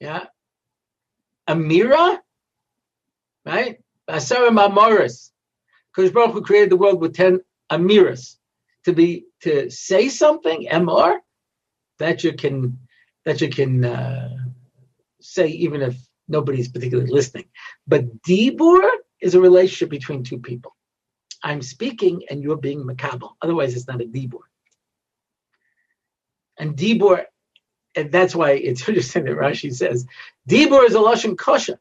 Yeah. 0.00 0.26
Amira, 1.48 2.20
right? 3.44 3.80
Asara 4.08 4.50
Mamoris. 4.50 5.30
Because 5.94 6.12
Baruch 6.12 6.32
Hu 6.32 6.42
created 6.42 6.70
the 6.70 6.76
world 6.76 7.00
with 7.00 7.14
10 7.14 7.40
Amiras. 7.70 8.36
To 8.84 8.92
be 8.92 9.24
to 9.40 9.70
say 9.70 10.10
something, 10.10 10.68
MR, 10.70 11.16
that 11.98 12.22
you 12.22 12.34
can 12.34 12.78
that 13.24 13.40
you 13.40 13.48
can 13.48 13.82
uh, 13.82 14.28
say 15.22 15.48
even 15.48 15.80
if 15.80 15.96
nobody's 16.28 16.68
particularly 16.68 17.10
listening. 17.10 17.46
But 17.86 18.22
Dibur 18.22 18.86
is 19.22 19.34
a 19.34 19.40
relationship 19.40 19.88
between 19.88 20.22
two 20.22 20.38
people. 20.38 20.76
I'm 21.44 21.60
speaking 21.60 22.22
and 22.30 22.42
you're 22.42 22.56
being 22.56 22.82
makabel. 22.82 23.34
Otherwise, 23.42 23.76
it's 23.76 23.86
not 23.86 24.00
a 24.00 24.06
Dibur. 24.06 24.40
And 26.58 26.74
Dibur, 26.74 27.26
and 27.94 28.10
that's 28.10 28.34
why 28.34 28.52
it's 28.52 28.80
interesting 28.88 29.24
that 29.24 29.36
Rashi 29.36 29.72
says 29.72 30.06
Dibur 30.48 30.86
is 30.86 30.94
a 30.94 30.98
lashon 30.98 31.36
kasha, 31.36 31.78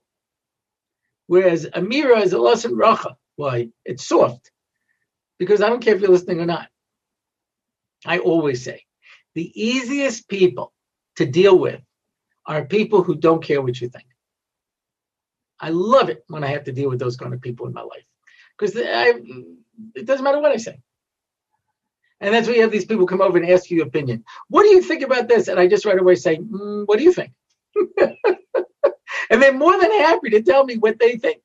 whereas 1.28 1.66
Amira 1.66 2.22
is 2.22 2.34
a 2.34 2.38
lashon 2.38 2.74
racha. 2.74 3.16
Why? 3.38 3.70
It's 3.86 4.06
soft, 4.06 4.52
because 5.40 5.62
I 5.62 5.70
don't 5.70 5.82
care 5.82 5.96
if 5.96 6.02
you're 6.02 6.12
listening 6.12 6.42
or 6.42 6.46
not. 6.46 6.68
I 8.06 8.20
always 8.20 8.64
say 8.64 8.84
the 9.34 9.50
easiest 9.56 10.28
people 10.28 10.74
to 11.16 11.26
deal 11.26 11.58
with 11.58 11.82
are 12.46 12.66
people 12.66 13.02
who 13.02 13.16
don't 13.16 13.42
care 13.42 13.62
what 13.62 13.80
you 13.80 13.88
think. 13.88 14.06
I 15.58 15.70
love 15.70 16.10
it 16.10 16.26
when 16.28 16.44
I 16.44 16.48
have 16.48 16.66
to 16.66 16.74
deal 16.74 16.90
with 16.90 17.00
those 17.00 17.16
kind 17.16 17.34
of 17.34 17.40
people 17.40 17.66
in 17.66 17.74
my 17.74 17.82
life 17.82 18.04
because 18.58 18.76
it 18.76 20.06
doesn't 20.06 20.24
matter 20.24 20.40
what 20.40 20.52
I 20.52 20.58
say. 20.58 20.80
And 22.20 22.34
that's 22.34 22.48
why 22.48 22.54
you 22.56 22.62
have 22.62 22.72
these 22.72 22.86
people 22.86 23.06
come 23.06 23.22
over 23.22 23.38
and 23.38 23.50
ask 23.50 23.70
you 23.70 23.78
your 23.78 23.88
opinion. 23.88 24.24
What 24.48 24.64
do 24.64 24.70
you 24.70 24.82
think 24.82 25.04
about 25.04 25.28
this? 25.28 25.50
And 25.50 25.60
I 25.60 25.68
just 25.68 25.86
right 25.86 26.00
away 26.00 26.16
say, 26.16 26.38
mm, 26.38 26.84
What 26.86 26.98
do 26.98 27.04
you 27.04 27.12
think? 27.12 27.34
and 29.30 29.42
they're 29.42 29.54
more 29.54 29.78
than 29.80 29.92
happy 29.92 30.30
to 30.30 30.42
tell 30.42 30.64
me 30.64 30.78
what 30.78 31.00
they 31.00 31.18
think. 31.18 31.42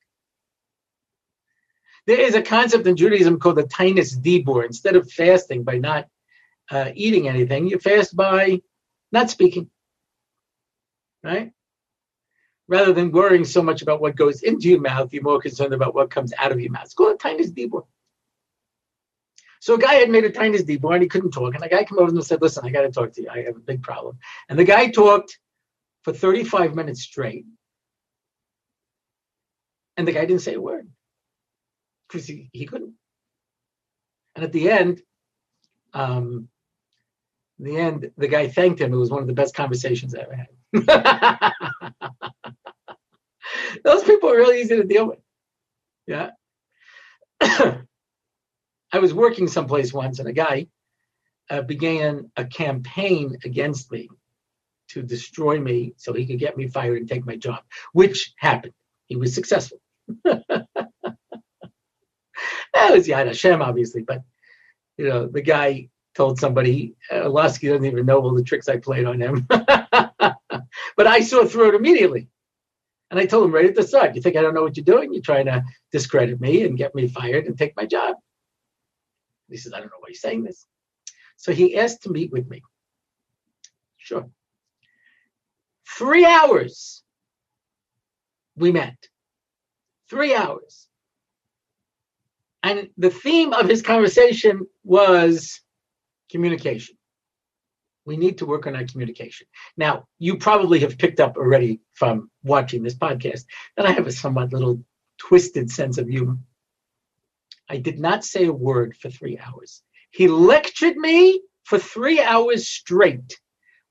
There 2.07 2.19
is 2.19 2.33
a 2.33 2.41
concept 2.41 2.87
in 2.87 2.95
Judaism 2.95 3.39
called 3.39 3.57
the 3.57 3.63
Tainus 3.63 4.17
Dibur. 4.17 4.65
Instead 4.65 4.95
of 4.95 5.11
fasting 5.11 5.63
by 5.63 5.77
not 5.77 6.07
uh, 6.71 6.91
eating 6.95 7.27
anything, 7.27 7.67
you 7.67 7.77
fast 7.77 8.15
by 8.15 8.61
not 9.11 9.29
speaking. 9.29 9.69
Right? 11.23 11.51
Rather 12.69 12.93
than 12.93 13.11
worrying 13.11 13.43
so 13.43 13.63
much 13.63 13.81
about 13.81 13.99
what 13.99 14.15
goes 14.15 14.43
into 14.43 14.69
your 14.69 14.79
mouth, 14.79 15.11
you're 15.11 15.23
more 15.23 15.41
concerned 15.41 15.73
about 15.73 15.95
what 15.95 16.11
comes 16.11 16.31
out 16.37 16.51
of 16.51 16.59
your 16.61 16.71
mouth. 16.71 16.85
It's 16.85 16.93
called 16.93 17.15
a 17.15 17.17
Tainus 17.17 17.51
Dibur. 17.51 17.83
So 19.59 19.73
a 19.73 19.79
guy 19.79 19.95
had 19.95 20.09
made 20.09 20.23
a 20.23 20.29
tiny 20.29 20.59
dibur 20.59 20.93
and 20.93 21.01
he 21.01 21.09
couldn't 21.09 21.31
talk. 21.31 21.53
And 21.53 21.63
the 21.63 21.67
guy 21.67 21.83
came 21.83 21.99
over 21.99 22.09
and 22.09 22.23
said, 22.23 22.41
Listen, 22.41 22.65
I 22.65 22.69
got 22.69 22.83
to 22.83 22.91
talk 22.91 23.11
to 23.13 23.21
you. 23.21 23.29
I 23.29 23.41
have 23.43 23.57
a 23.57 23.59
big 23.59 23.81
problem. 23.81 24.17
And 24.47 24.57
the 24.57 24.63
guy 24.63 24.87
talked 24.87 25.37
for 26.03 26.13
35 26.13 26.75
minutes 26.75 27.01
straight. 27.01 27.45
And 29.97 30.07
the 30.07 30.13
guy 30.13 30.21
didn't 30.21 30.43
say 30.43 30.53
a 30.53 30.61
word 30.61 30.87
because 32.07 32.25
he, 32.25 32.49
he 32.53 32.65
couldn't. 32.65 32.93
And 34.35 34.45
at 34.45 34.53
the 34.53 34.69
end, 34.69 35.01
um, 35.93 36.47
the 37.59 37.75
end, 37.75 38.11
the 38.17 38.29
guy 38.29 38.47
thanked 38.47 38.79
him. 38.79 38.93
It 38.93 38.97
was 38.97 39.11
one 39.11 39.21
of 39.21 39.27
the 39.27 39.33
best 39.33 39.55
conversations 39.55 40.15
I 40.15 40.19
ever 40.19 40.35
had. 40.35 41.93
Those 43.83 44.03
people 44.03 44.29
are 44.29 44.37
really 44.37 44.61
easy 44.61 44.75
to 44.77 44.83
deal 44.83 45.07
with. 45.07 45.19
Yeah. 46.07 46.31
I 47.41 48.97
was 48.99 49.13
working 49.13 49.47
someplace 49.47 49.93
once, 49.93 50.19
and 50.19 50.27
a 50.27 50.33
guy 50.33 50.67
uh, 51.49 51.61
began 51.61 52.31
a 52.35 52.45
campaign 52.45 53.37
against 53.45 53.91
me 53.91 54.09
to 54.89 55.03
destroy 55.03 55.59
me 55.59 55.93
so 55.97 56.13
he 56.13 56.25
could 56.25 56.39
get 56.39 56.57
me 56.57 56.67
fired 56.67 56.97
and 56.97 57.07
take 57.07 57.25
my 57.25 57.35
job, 57.35 57.61
which 57.93 58.33
happened. 58.37 58.73
He 59.05 59.15
was 59.15 59.35
successful. 59.35 59.79
that 60.23 60.67
was 62.75 63.07
Yad 63.07 63.27
Hashem, 63.27 63.61
obviously, 63.61 64.01
but 64.01 64.23
you 64.97 65.07
know, 65.07 65.27
the 65.27 65.41
guy 65.41 65.89
told 66.15 66.39
somebody, 66.39 66.95
uh, 67.11 67.29
Lasky 67.29 67.67
doesn't 67.67 67.85
even 67.85 68.05
know 68.05 68.19
all 68.19 68.33
the 68.33 68.43
tricks 68.43 68.67
I 68.67 68.77
played 68.77 69.05
on 69.05 69.21
him. 69.21 69.47
but 69.49 71.07
I 71.07 71.21
saw 71.21 71.45
through 71.45 71.69
it 71.69 71.75
immediately. 71.75 72.27
And 73.11 73.19
I 73.19 73.25
told 73.25 73.45
him 73.45 73.51
right 73.51 73.65
at 73.65 73.75
the 73.75 73.83
start, 73.83 74.15
you 74.15 74.21
think 74.21 74.35
I 74.35 74.41
don't 74.41 74.53
know 74.53 74.61
what 74.61 74.77
you're 74.77 74.83
doing? 74.83 75.13
You're 75.13 75.23
trying 75.23 75.45
to 75.45 75.63
discredit 75.91 76.39
me 76.39 76.63
and 76.63 76.77
get 76.77 76.93
me 76.93 77.07
fired 77.07 77.45
and 77.45 77.57
take 77.57 77.75
my 77.75 77.85
job. 77.85 78.15
He 79.49 79.57
says, 79.57 79.73
I 79.73 79.79
don't 79.79 79.87
know 79.87 79.97
why 79.99 80.09
you're 80.09 80.15
saying 80.15 80.43
this. 80.43 80.67
So 81.35 81.51
he 81.51 81.77
asked 81.77 82.03
to 82.03 82.11
meet 82.11 82.31
with 82.31 82.47
me. 82.47 82.61
Sure. 83.97 84.29
Three 85.97 86.25
hours 86.25 87.03
we 88.55 88.71
met. 88.71 88.97
Three 90.09 90.35
hours. 90.35 90.87
And 92.61 92.89
the 92.97 93.09
theme 93.09 93.53
of 93.53 93.67
his 93.67 93.81
conversation 93.81 94.67
was 94.83 95.61
communication. 96.29 96.95
We 98.05 98.17
need 98.17 98.37
to 98.39 98.45
work 98.45 98.65
on 98.65 98.75
our 98.75 98.85
communication. 98.85 99.45
Now, 99.77 100.07
you 100.17 100.37
probably 100.37 100.79
have 100.79 100.97
picked 100.97 101.19
up 101.19 101.37
already 101.37 101.81
from 101.93 102.31
watching 102.43 102.81
this 102.81 102.95
podcast 102.95 103.45
that 103.77 103.85
I 103.85 103.91
have 103.91 104.07
a 104.07 104.11
somewhat 104.11 104.53
little 104.53 104.83
twisted 105.17 105.69
sense 105.69 105.97
of 105.97 106.07
humor. 106.07 106.37
I 107.69 107.77
did 107.77 107.99
not 107.99 108.25
say 108.25 108.45
a 108.45 108.53
word 108.53 108.97
for 108.97 109.09
three 109.09 109.37
hours. 109.37 109.83
He 110.11 110.27
lectured 110.27 110.97
me 110.97 111.41
for 111.65 111.77
three 111.77 112.19
hours 112.19 112.67
straight 112.67 113.39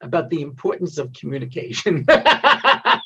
about 0.00 0.30
the 0.30 0.42
importance 0.42 0.98
of 0.98 1.12
communication. 1.12 2.04
and 2.08 3.00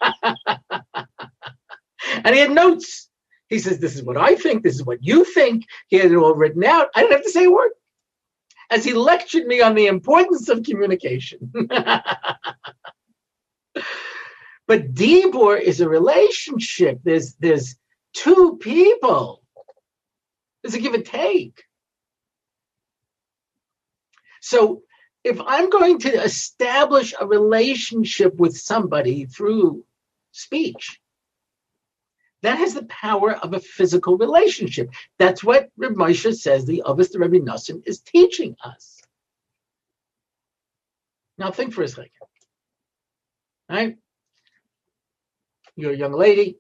he 2.35 2.39
had 2.39 2.53
notes. 2.53 3.11
He 3.49 3.59
says, 3.59 3.79
This 3.79 3.97
is 3.97 4.03
what 4.03 4.17
I 4.17 4.35
think. 4.35 4.63
This 4.63 4.77
is 4.77 4.85
what 4.85 5.03
you 5.03 5.25
think. 5.25 5.67
He 5.89 5.99
had 5.99 6.11
it 6.11 6.17
all 6.17 6.35
written 6.35 6.65
out. 6.65 6.89
I 6.95 7.01
didn't 7.01 7.17
have 7.17 7.25
to 7.25 7.31
say 7.31 7.45
a 7.45 7.51
word. 7.51 7.73
As 8.73 8.85
he 8.87 8.95
lectured 8.95 9.47
me 9.47 9.61
on 9.61 9.75
the 9.75 9.87
importance 9.87 10.49
of 10.49 10.63
communication. 10.63 11.53
but 14.67 14.95
Dibur 14.95 15.61
is 15.61 15.83
a 15.83 15.89
relationship. 15.89 16.99
There's 17.05 17.35
there's 17.35 17.77
two 18.15 18.57
people. 18.63 19.43
There's 20.63 20.75
a 20.75 20.79
give 20.79 20.95
and 20.95 21.05
take. 21.05 21.63
So 24.41 24.83
if 25.23 25.39
I'm 25.47 25.69
going 25.69 25.99
to 26.01 26.23
establish 26.23 27.13
a 27.21 27.27
relationship 27.27 28.37
with 28.37 28.57
somebody 28.57 29.27
through 29.27 29.85
speech, 30.31 30.99
that 32.43 32.59
has 32.59 32.75
the 32.75 32.85
power 32.85 33.33
of 33.33 33.55
a 33.55 33.61
physical 33.61 34.19
relationship. 34.19 34.91
That's 35.19 35.43
what 35.43 35.71
Reb 35.77 35.95
Moshe 35.95 36.35
says 36.35 36.65
the 36.65 36.83
Avos 36.85 37.19
Rebbe 37.19 37.45
Nosson 37.45 37.83
is 37.87 38.01
teaching 38.01 38.57
us. 38.63 39.01
Now 41.39 41.51
think 41.51 41.73
for 41.73 41.83
a 41.83 41.89
second. 41.89 42.11
Right? 43.69 43.97
You're 45.77 45.93
a 45.93 45.97
young 45.97 46.13
lady, 46.13 46.59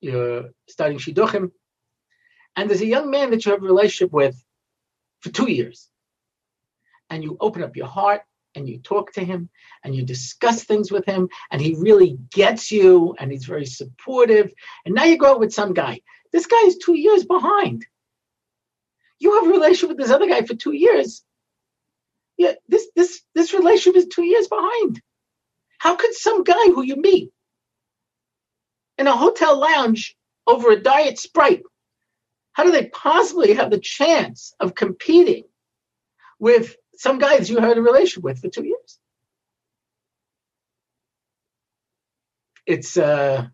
you're 0.00 0.50
studying 0.68 0.98
Shidduchim, 0.98 1.50
and 2.56 2.70
there's 2.70 2.80
a 2.80 2.86
young 2.86 3.10
man 3.10 3.30
that 3.30 3.44
you 3.44 3.52
have 3.52 3.62
a 3.62 3.66
relationship 3.66 4.12
with 4.12 4.42
for 5.20 5.30
two 5.30 5.50
years 5.50 5.90
and 7.10 7.22
you 7.22 7.36
open 7.40 7.62
up 7.62 7.76
your 7.76 7.86
heart 7.86 8.22
and 8.54 8.68
you 8.68 8.78
talk 8.78 9.12
to 9.12 9.24
him 9.24 9.48
and 9.82 9.94
you 9.94 10.04
discuss 10.04 10.64
things 10.64 10.90
with 10.90 11.04
him 11.06 11.28
and 11.50 11.60
he 11.60 11.74
really 11.78 12.18
gets 12.30 12.70
you 12.70 13.14
and 13.18 13.30
he's 13.30 13.44
very 13.44 13.66
supportive. 13.66 14.52
And 14.84 14.94
now 14.94 15.04
you 15.04 15.18
go 15.18 15.32
out 15.32 15.40
with 15.40 15.52
some 15.52 15.74
guy. 15.74 16.00
This 16.32 16.46
guy 16.46 16.62
is 16.64 16.78
two 16.78 16.96
years 16.96 17.24
behind. 17.24 17.86
You 19.18 19.34
have 19.34 19.46
a 19.46 19.50
relationship 19.50 19.90
with 19.90 19.98
this 19.98 20.10
other 20.10 20.28
guy 20.28 20.42
for 20.42 20.54
two 20.54 20.72
years. 20.72 21.22
Yeah 22.36 22.54
this 22.68 22.88
this 22.96 23.22
this 23.34 23.54
relationship 23.54 23.96
is 23.96 24.08
two 24.08 24.24
years 24.24 24.48
behind. 24.48 25.00
How 25.78 25.96
could 25.96 26.14
some 26.14 26.42
guy 26.42 26.66
who 26.66 26.82
you 26.82 26.96
meet 26.96 27.30
in 28.98 29.06
a 29.06 29.16
hotel 29.16 29.58
lounge 29.58 30.16
over 30.46 30.70
a 30.70 30.80
diet 30.80 31.18
sprite 31.18 31.62
how 32.54 32.62
do 32.62 32.70
they 32.70 32.86
possibly 32.86 33.52
have 33.52 33.70
the 33.70 33.78
chance 33.78 34.54
of 34.60 34.74
competing 34.74 35.44
with 36.38 36.76
some 36.96 37.18
guys 37.18 37.50
you 37.50 37.58
had 37.58 37.78
a 37.78 37.82
relationship 37.82 38.24
with 38.24 38.40
for 38.40 38.48
two 38.48 38.64
years. 38.64 38.98
It's 42.66 42.96
uh, 42.96 43.46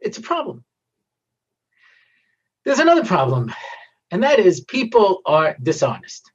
it's 0.00 0.18
a 0.18 0.22
problem. 0.22 0.64
There's 2.64 2.80
another 2.80 3.04
problem, 3.04 3.52
and 4.10 4.22
that 4.22 4.38
is 4.38 4.60
people 4.60 5.22
are 5.24 5.56
dishonest. 5.62 6.30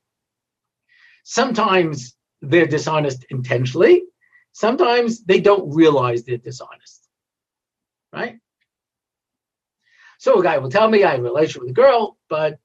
Sometimes 1.23 2.15
they're 2.41 2.65
dishonest 2.65 3.25
intentionally. 3.29 4.03
Sometimes 4.53 5.23
they 5.23 5.39
don't 5.39 5.73
realize 5.73 6.23
they're 6.23 6.37
dishonest. 6.37 7.07
Right? 8.11 8.39
So 10.19 10.39
a 10.39 10.43
guy 10.43 10.57
will 10.57 10.69
tell 10.69 10.89
me 10.89 11.03
I 11.03 11.11
have 11.11 11.19
a 11.19 11.23
relationship 11.23 11.61
with 11.61 11.71
a 11.71 11.73
girl, 11.73 12.17
but 12.29 12.59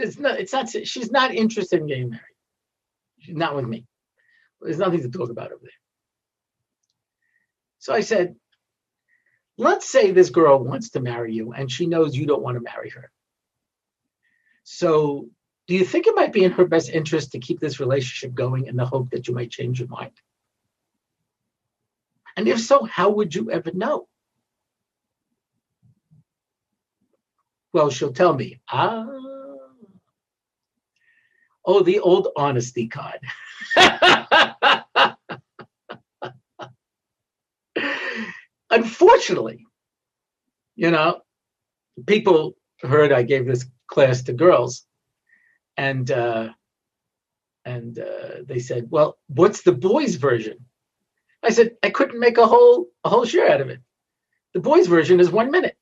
it's 0.00 0.18
not. 0.18 0.40
It's 0.40 0.52
not. 0.52 0.68
She's 0.68 1.10
not 1.10 1.34
interested 1.34 1.80
in 1.80 1.86
getting 1.86 2.10
married. 2.10 2.36
She's 3.20 3.36
not 3.36 3.54
with 3.54 3.66
me. 3.66 3.86
There's 4.60 4.78
nothing 4.78 5.02
to 5.02 5.10
talk 5.10 5.30
about 5.30 5.52
over 5.52 5.60
there. 5.62 5.70
So 7.78 7.94
I 7.94 8.00
said, 8.00 8.36
let's 9.56 9.88
say 9.88 10.10
this 10.10 10.30
girl 10.30 10.62
wants 10.62 10.90
to 10.90 11.00
marry 11.00 11.34
you 11.34 11.52
and 11.52 11.70
she 11.70 11.86
knows 11.86 12.16
you 12.16 12.26
don't 12.26 12.42
want 12.42 12.56
to 12.56 12.62
marry 12.62 12.90
her. 12.90 13.10
So 14.64 15.28
do 15.66 15.74
you 15.74 15.84
think 15.84 16.06
it 16.06 16.16
might 16.16 16.32
be 16.32 16.44
in 16.44 16.52
her 16.52 16.66
best 16.66 16.90
interest 16.90 17.32
to 17.32 17.38
keep 17.38 17.58
this 17.58 17.80
relationship 17.80 18.34
going 18.34 18.66
in 18.66 18.76
the 18.76 18.84
hope 18.84 19.10
that 19.10 19.28
you 19.28 19.34
might 19.34 19.50
change 19.50 19.78
your 19.78 19.88
mind? 19.88 20.12
And 22.36 22.48
if 22.48 22.60
so, 22.60 22.84
how 22.84 23.10
would 23.10 23.34
you 23.34 23.50
ever 23.50 23.70
know? 23.72 24.08
Well, 27.72 27.90
she'll 27.90 28.12
tell 28.12 28.34
me, 28.34 28.60
ah, 28.68 29.06
Oh, 31.64 31.82
the 31.82 32.00
old 32.00 32.28
honesty 32.36 32.88
card. 32.88 33.20
Unfortunately, 38.70 39.66
you 40.76 40.90
know, 40.90 41.20
people 42.06 42.54
heard 42.80 43.12
I 43.12 43.22
gave 43.22 43.46
this 43.46 43.66
class 43.88 44.22
to 44.22 44.32
girls, 44.32 44.86
and 45.76 46.10
uh, 46.10 46.50
and 47.64 47.98
uh, 47.98 48.42
they 48.46 48.58
said, 48.60 48.86
"Well, 48.90 49.18
what's 49.28 49.62
the 49.62 49.72
boys' 49.72 50.14
version?" 50.14 50.58
I 51.42 51.50
said, 51.50 51.76
"I 51.82 51.90
couldn't 51.90 52.20
make 52.20 52.38
a 52.38 52.46
whole 52.46 52.86
a 53.04 53.08
whole 53.08 53.26
shiur 53.26 53.50
out 53.50 53.60
of 53.60 53.68
it. 53.68 53.80
The 54.54 54.60
boys' 54.60 54.86
version 54.86 55.20
is 55.20 55.30
one 55.30 55.50
minute." 55.50 55.76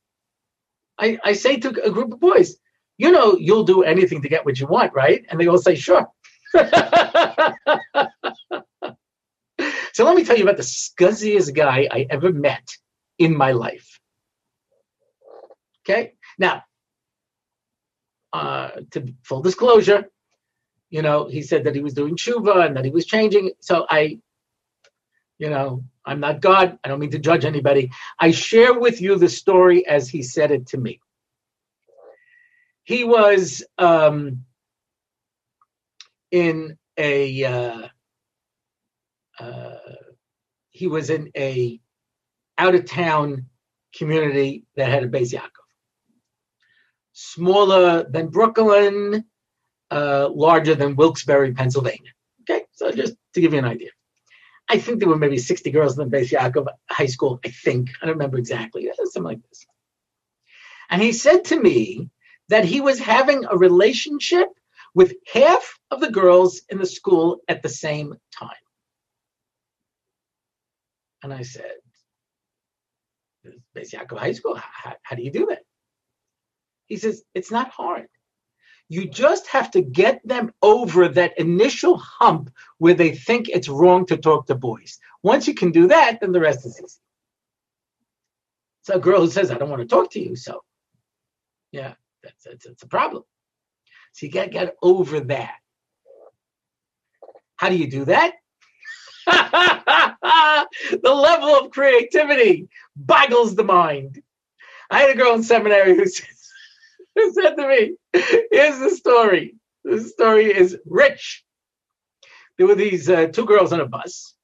I, 0.99 1.19
I 1.23 1.33
say 1.35 1.57
to 1.59 1.69
a 1.85 1.91
group 1.91 2.13
of 2.13 2.21
boys, 2.21 2.57
you 2.99 3.13
know 3.13 3.37
you'll 3.39 3.65
do 3.65 3.83
anything 3.83 4.21
to 4.23 4.29
get 4.29 4.45
what 4.45 4.61
you 4.61 4.67
want, 4.67 4.93
right? 4.93 5.25
And 5.31 5.41
they 5.41 5.47
all 5.47 5.59
say, 5.59 5.77
sure. 5.77 6.07
so 6.55 6.65
let 10.05 10.17
me 10.17 10.25
tell 10.25 10.37
you 10.37 10.43
about 10.43 10.57
the 10.57 10.63
scuzziest 10.63 11.55
guy 11.55 11.89
I 11.91 12.07
ever 12.11 12.33
met 12.33 12.69
in 13.19 13.37
my 13.37 13.53
life. 13.53 14.01
Okay, 15.89 16.15
now, 16.39 16.65
uh, 18.33 18.71
to 18.91 19.15
full 19.23 19.41
disclosure, 19.41 20.11
you 20.91 21.03
know, 21.03 21.29
he 21.29 21.43
said 21.43 21.65
that 21.65 21.75
he 21.75 21.81
was 21.81 21.95
doing 21.95 22.17
tshuva 22.17 22.67
and 22.67 22.77
that 22.77 22.85
he 22.85 22.91
was 22.91 23.07
changing. 23.07 23.53
So 23.61 23.87
I, 23.89 24.19
you 25.39 25.51
know, 25.51 25.85
I'm 26.05 26.21
not 26.21 26.41
God. 26.41 26.79
I 26.83 26.89
don't 26.89 26.99
mean 26.99 27.11
to 27.13 27.19
judge 27.19 27.45
anybody. 27.45 27.91
I 28.19 28.33
share 28.33 28.79
with 28.79 29.01
you 29.01 29.17
the 29.17 29.29
story 29.29 29.87
as 29.87 30.09
he 30.09 30.23
said 30.23 30.51
it 30.51 30.67
to 30.69 30.79
me 30.79 31.01
he 32.89 33.05
was 33.05 33.63
um, 33.77 34.47
in 36.31 36.79
a 36.97 37.45
uh, 37.45 37.89
uh, 39.39 39.77
he 40.71 40.87
was 40.87 41.11
in 41.11 41.31
a 41.37 41.79
out 42.57 42.75
of 42.75 42.87
town 42.87 43.45
community 43.95 44.65
that 44.77 44.89
had 44.89 45.05
a 45.05 45.07
Beis 45.07 45.35
Yaakov, 45.35 45.69
smaller 47.13 48.05
than 48.05 48.29
Brooklyn, 48.29 49.23
uh, 49.91 50.31
larger 50.31 50.75
than 50.75 50.97
Wilkes-Barre, 50.97 51.53
Pennsylvania. 51.53 52.13
Okay, 52.41 52.65
so 52.73 52.91
just 52.91 53.17
to 53.35 53.43
give 53.43 53.53
you 53.53 53.59
an 53.59 53.67
idea. 53.67 53.91
I 54.71 54.79
think 54.79 55.01
there 55.01 55.11
were 55.11 55.19
maybe 55.19 55.37
60 55.37 55.71
girls 55.73 55.99
in 55.99 56.09
the 56.09 56.17
Beis 56.17 56.31
Yaakov 56.31 56.69
high 56.91 57.05
school. 57.05 57.39
I 57.45 57.51
think 57.51 57.91
I 58.01 58.07
don't 58.07 58.15
remember 58.15 58.39
exactly, 58.39 58.91
something 58.97 59.23
like 59.23 59.43
this. 59.47 59.67
And 60.89 61.03
he 61.03 61.13
said 61.13 61.45
to 61.47 61.61
me 61.61 62.09
that 62.49 62.65
he 62.65 62.81
was 62.81 62.99
having 62.99 63.45
a 63.45 63.57
relationship 63.57 64.49
with 64.95 65.15
half 65.33 65.79
of 65.91 66.01
the 66.01 66.11
girls 66.11 66.63
in 66.69 66.79
the 66.79 66.87
school 66.87 67.41
at 67.49 67.63
the 67.63 67.69
same 67.69 68.15
time. 68.37 68.51
And 71.23 71.33
I 71.33 71.43
said, 71.43 71.73
Beis 73.77 73.93
Yaakov 73.93 74.19
High 74.19 74.33
School, 74.33 74.57
how, 74.57 74.95
how 75.03 75.17
do 75.17 75.23
you 75.23 75.31
do 75.31 75.47
that? 75.47 75.63
He 76.87 76.97
says, 76.97 77.23
it's 77.35 77.51
not 77.51 77.71
hard. 77.71 78.07
You 78.89 79.07
just 79.07 79.47
have 79.49 79.71
to 79.73 79.83
get 79.83 80.27
them 80.27 80.51
over 80.63 81.09
that 81.09 81.39
initial 81.39 81.99
hump 81.99 82.51
where 82.79 82.95
they 82.95 83.15
think 83.15 83.49
it's 83.49 83.69
wrong 83.69 84.07
to 84.07 84.17
talk 84.17 84.47
to 84.47 84.55
boys. 84.55 84.99
Once 85.23 85.47
you 85.47 85.55
can 85.55 85.71
do 85.71 85.89
that, 85.89 86.21
then 86.21 86.33
the 86.33 86.41
rest 86.41 86.65
is 86.65 86.81
easy. 86.83 86.99
So 88.83 88.95
a 88.95 89.01
girl 89.01 89.21
who 89.21 89.31
says, 89.31 89.51
I 89.51 89.59
don't 89.59 89.69
want 89.69 89.83
to 89.83 89.89
talk 89.89 90.11
to 90.13 90.21
you, 90.21 90.35
so 90.35 90.63
yeah, 91.73 91.95
that's, 92.29 92.45
that's, 92.45 92.67
that's 92.67 92.83
a 92.83 92.89
problem. 92.89 93.23
So 94.13 94.27
you 94.27 94.33
got 94.33 94.45
to 94.45 94.51
get 94.51 94.77
over 94.83 95.21
that. 95.21 95.55
How 97.57 97.69
do 97.69 97.77
you 97.77 97.91
do 97.91 98.05
that? 98.05 98.35
the 99.27 101.13
level 101.13 101.49
of 101.49 101.71
creativity 101.71 102.69
boggles 102.97 103.55
the 103.55 103.65
mind. 103.65 104.23
I 104.91 105.01
had 105.01 105.11
a 105.11 105.17
girl 105.17 105.35
in 105.35 105.43
seminary 105.43 105.97
who 105.97 106.07
said, 106.07 106.29
who 107.15 107.33
said 107.33 107.55
to 107.57 107.69
me, 107.69 107.97
Here's 108.51 108.79
the 108.79 108.91
story. 108.91 109.57
The 109.85 110.01
story 110.01 110.57
is 110.57 110.79
rich. 110.87 111.45
There 112.57 112.67
were 112.67 112.75
these 112.75 113.09
uh, 113.09 113.27
two 113.27 113.45
girls 113.45 113.73
on 113.73 113.81
a 113.81 113.87
bus, 113.87 114.35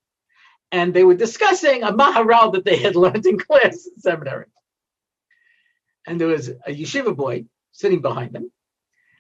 and 0.71 0.93
they 0.93 1.05
were 1.05 1.15
discussing 1.15 1.83
a 1.83 1.93
Maharal 1.93 2.53
that 2.53 2.65
they 2.65 2.77
had 2.77 2.97
learned 3.05 3.27
in 3.27 3.39
class 3.39 3.87
in 3.87 3.99
seminary. 3.99 4.47
And 6.07 6.21
there 6.21 6.29
was 6.29 6.49
a 6.49 6.71
yeshiva 6.71 7.17
boy 7.17 7.47
sitting 7.75 8.01
behind 8.01 8.33
them, 8.33 8.51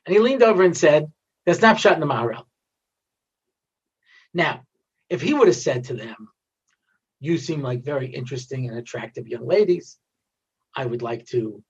and 0.06 0.14
he 0.14 0.20
leaned 0.20 0.42
over 0.42 0.62
and 0.62 0.76
said, 0.76 1.12
There's 1.44 1.60
not 1.60 1.78
shot 1.78 1.94
in 1.94 2.00
the 2.00 2.06
Maharal. 2.06 2.44
Now, 4.32 4.62
if 5.10 5.20
he 5.20 5.34
would 5.34 5.48
have 5.48 5.56
said 5.56 5.84
to 5.84 5.94
them, 5.94 6.28
You 7.20 7.36
seem 7.36 7.60
like 7.60 7.84
very 7.84 8.06
interesting 8.06 8.68
and 8.68 8.78
attractive 8.78 9.28
young 9.28 9.46
ladies, 9.46 9.98
I 10.74 10.86
would 10.86 11.02
like 11.02 11.26
to 11.26 11.62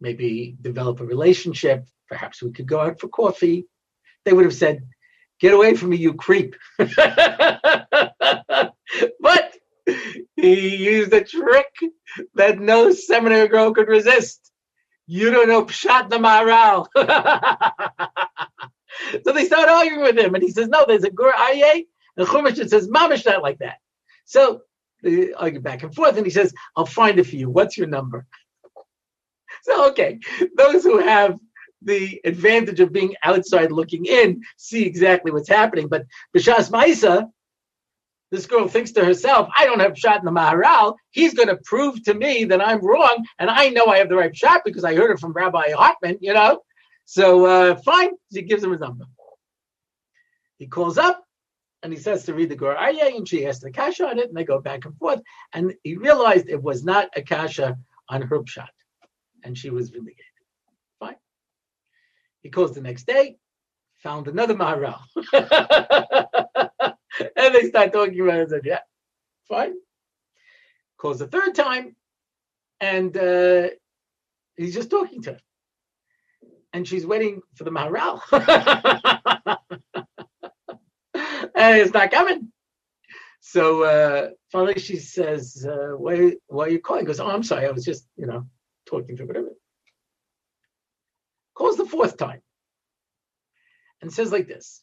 maybe 0.00 0.56
develop 0.60 1.00
a 1.00 1.04
relationship. 1.04 1.84
Perhaps 2.08 2.42
we 2.42 2.52
could 2.52 2.66
go 2.66 2.80
out 2.80 3.00
for 3.00 3.08
coffee. 3.08 3.66
They 4.24 4.32
would 4.32 4.44
have 4.44 4.54
said, 4.54 4.86
Get 5.40 5.54
away 5.54 5.74
from 5.74 5.90
me, 5.90 5.96
you 5.96 6.14
creep. 6.14 6.54
but 6.78 6.94
he 10.36 10.76
used 10.76 11.12
a 11.12 11.24
trick 11.24 11.72
that 12.34 12.58
no 12.58 12.92
seminary 12.92 13.48
girl 13.48 13.72
could 13.72 13.88
resist. 13.88 14.49
You 15.12 15.32
don't 15.32 15.48
know 15.48 15.64
Pshat 15.64 16.08
the 16.08 16.18
Maharal. 16.18 16.86
so 19.24 19.32
they 19.32 19.44
start 19.44 19.68
arguing 19.68 20.02
with 20.02 20.16
him, 20.16 20.36
and 20.36 20.44
he 20.44 20.52
says, 20.52 20.68
No, 20.68 20.84
there's 20.86 21.02
a 21.02 21.10
Gur 21.10 21.32
Aryeh, 21.32 21.84
and 22.16 22.28
Chumash 22.28 22.58
that 22.58 22.70
says, 22.70 22.86
Mamish 22.86 23.26
not 23.26 23.42
like 23.42 23.58
that. 23.58 23.78
So 24.24 24.60
they 25.02 25.32
argue 25.32 25.58
back 25.58 25.82
and 25.82 25.92
forth, 25.92 26.16
and 26.16 26.24
he 26.24 26.30
says, 26.30 26.54
I'll 26.76 26.86
find 26.86 27.18
it 27.18 27.24
for 27.24 27.34
you. 27.34 27.50
What's 27.50 27.76
your 27.76 27.88
number? 27.88 28.24
So, 29.62 29.90
okay, 29.90 30.20
those 30.56 30.84
who 30.84 30.98
have 30.98 31.38
the 31.82 32.20
advantage 32.24 32.80
of 32.80 32.92
being 32.92 33.14
outside 33.22 33.72
looking 33.72 34.06
in 34.06 34.42
see 34.56 34.86
exactly 34.86 35.32
what's 35.32 35.50
happening. 35.50 35.88
But 35.88 36.06
Bishas 36.34 36.70
Maisa, 36.70 37.28
this 38.30 38.46
girl 38.46 38.68
thinks 38.68 38.92
to 38.92 39.04
herself, 39.04 39.48
I 39.56 39.66
don't 39.66 39.80
have 39.80 39.98
shot 39.98 40.20
in 40.20 40.24
the 40.24 40.30
Maharal. 40.30 40.96
He's 41.10 41.34
going 41.34 41.48
to 41.48 41.56
prove 41.64 42.02
to 42.04 42.14
me 42.14 42.44
that 42.44 42.64
I'm 42.64 42.80
wrong. 42.80 43.24
And 43.38 43.50
I 43.50 43.70
know 43.70 43.86
I 43.86 43.98
have 43.98 44.08
the 44.08 44.16
right 44.16 44.36
shot 44.36 44.62
because 44.64 44.84
I 44.84 44.94
heard 44.94 45.10
it 45.10 45.18
from 45.18 45.32
Rabbi 45.32 45.72
Hartman, 45.72 46.18
you 46.20 46.32
know? 46.32 46.60
So 47.06 47.46
uh, 47.46 47.76
fine, 47.76 48.10
he 48.30 48.42
gives 48.42 48.62
him 48.62 48.70
his 48.70 48.80
number. 48.80 49.06
He 50.58 50.66
calls 50.66 50.98
up 50.98 51.24
and 51.82 51.92
he 51.92 51.98
says 51.98 52.24
to 52.24 52.34
read 52.34 52.50
the 52.50 52.56
Gur 52.56 52.76
Aryeh, 52.76 53.16
and 53.16 53.26
she 53.26 53.46
asks 53.46 53.62
the 53.64 53.72
Kasha 53.72 54.06
on 54.06 54.18
it, 54.18 54.28
and 54.28 54.36
they 54.36 54.44
go 54.44 54.60
back 54.60 54.84
and 54.84 54.94
forth. 54.98 55.22
And 55.54 55.74
he 55.82 55.96
realized 55.96 56.48
it 56.48 56.62
was 56.62 56.84
not 56.84 57.08
a 57.16 57.22
Kasha 57.22 57.78
on 58.10 58.22
her 58.22 58.42
shot 58.46 58.68
and 59.44 59.56
she 59.56 59.70
was 59.70 59.90
vindicated. 59.90 60.24
Fine. 60.98 61.16
He 62.42 62.50
calls 62.50 62.74
the 62.74 62.80
next 62.80 63.06
day, 63.06 63.36
found 64.02 64.28
another 64.28 64.54
Maharal. 64.54 65.00
and 67.36 67.54
they 67.54 67.68
start 67.68 67.92
talking 67.92 68.20
about 68.20 68.38
it 68.38 68.40
and 68.42 68.50
said, 68.50 68.62
yeah, 68.64 68.80
fine. 69.48 69.74
Calls 70.96 71.18
the 71.18 71.26
third 71.26 71.54
time, 71.54 71.96
and 72.80 73.16
uh, 73.16 73.68
he's 74.56 74.74
just 74.74 74.90
talking 74.90 75.22
to 75.22 75.32
her. 75.32 75.40
And 76.72 76.86
she's 76.86 77.06
waiting 77.06 77.42
for 77.54 77.64
the 77.64 77.70
Maharal. 77.70 78.20
and 81.54 81.76
it's 81.76 81.92
not 81.92 82.10
coming. 82.10 82.52
So 83.40 83.82
uh, 83.82 84.30
finally 84.52 84.78
she 84.78 84.96
says, 84.96 85.66
uh, 85.68 85.96
why, 85.96 86.34
why 86.46 86.66
are 86.66 86.68
you 86.68 86.78
calling? 86.78 87.02
He 87.02 87.06
goes, 87.06 87.18
oh, 87.18 87.28
I'm 87.28 87.42
sorry. 87.42 87.66
I 87.66 87.70
was 87.70 87.84
just, 87.84 88.06
you 88.16 88.26
know, 88.26 88.46
talking 88.86 89.16
to 89.16 89.24
whatever. 89.24 89.48
Calls 91.54 91.76
the 91.76 91.86
fourth 91.86 92.16
time 92.16 92.42
and 94.00 94.12
says 94.12 94.30
like 94.30 94.46
this. 94.46 94.82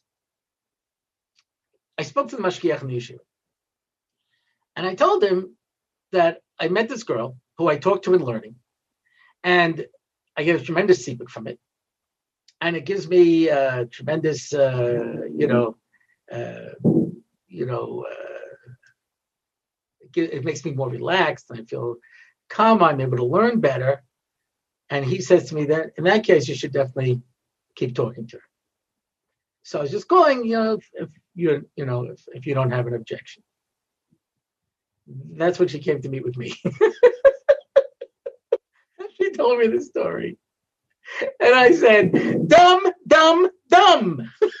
I 1.98 2.02
spoke 2.02 2.28
to 2.28 2.36
the 2.36 2.42
mashgiach 2.42 2.80
in 2.82 2.88
the 2.88 2.96
yeshiva. 2.96 3.18
And 4.76 4.86
I 4.86 4.94
told 4.94 5.24
him 5.24 5.56
that 6.12 6.38
I 6.58 6.68
met 6.68 6.88
this 6.88 7.02
girl 7.02 7.36
who 7.56 7.68
I 7.68 7.76
talked 7.76 8.04
to 8.04 8.14
in 8.14 8.24
learning, 8.24 8.54
and 9.42 9.84
I 10.36 10.44
get 10.44 10.60
a 10.60 10.64
tremendous 10.64 11.04
secret 11.04 11.30
from 11.30 11.48
it. 11.48 11.58
And 12.60 12.76
it 12.76 12.86
gives 12.86 13.08
me 13.08 13.48
a 13.48 13.86
tremendous, 13.86 14.52
uh, 14.52 15.22
you 15.34 15.48
know, 15.48 15.76
uh, 16.30 16.74
you 17.48 17.66
know, 17.66 18.06
uh, 18.08 18.72
it, 20.14 20.32
it, 20.34 20.44
makes 20.44 20.64
me 20.64 20.72
more 20.72 20.88
relaxed. 20.88 21.50
And 21.50 21.60
I 21.60 21.64
feel 21.64 21.96
calm, 22.48 22.82
I'm 22.82 23.00
able 23.00 23.16
to 23.16 23.24
learn 23.24 23.60
better. 23.60 24.02
And 24.90 25.04
he 25.04 25.20
says 25.20 25.48
to 25.48 25.54
me 25.54 25.66
that 25.66 25.92
in 25.96 26.04
that 26.04 26.24
case, 26.24 26.48
you 26.48 26.54
should 26.54 26.72
definitely 26.72 27.22
keep 27.74 27.94
talking 27.94 28.26
to 28.28 28.36
her. 28.36 28.42
So 29.62 29.78
I 29.78 29.82
was 29.82 29.90
just 29.90 30.08
going, 30.08 30.46
you 30.46 30.52
know, 30.52 30.72
if, 30.74 30.88
if 30.94 31.08
you, 31.38 31.68
you 31.76 31.86
know, 31.86 32.02
if, 32.04 32.20
if 32.34 32.46
you 32.46 32.54
don't 32.54 32.72
have 32.72 32.86
an 32.86 32.94
objection. 32.94 33.42
That's 35.06 35.58
when 35.58 35.68
she 35.68 35.78
came 35.78 36.02
to 36.02 36.08
meet 36.08 36.24
with 36.24 36.36
me. 36.36 36.48
she 39.16 39.30
told 39.30 39.58
me 39.60 39.68
the 39.68 39.80
story. 39.80 40.36
And 41.40 41.54
I 41.54 41.72
said, 41.72 42.12
dumb, 42.48 42.82
dumb, 43.06 43.48
dumb. 43.68 44.30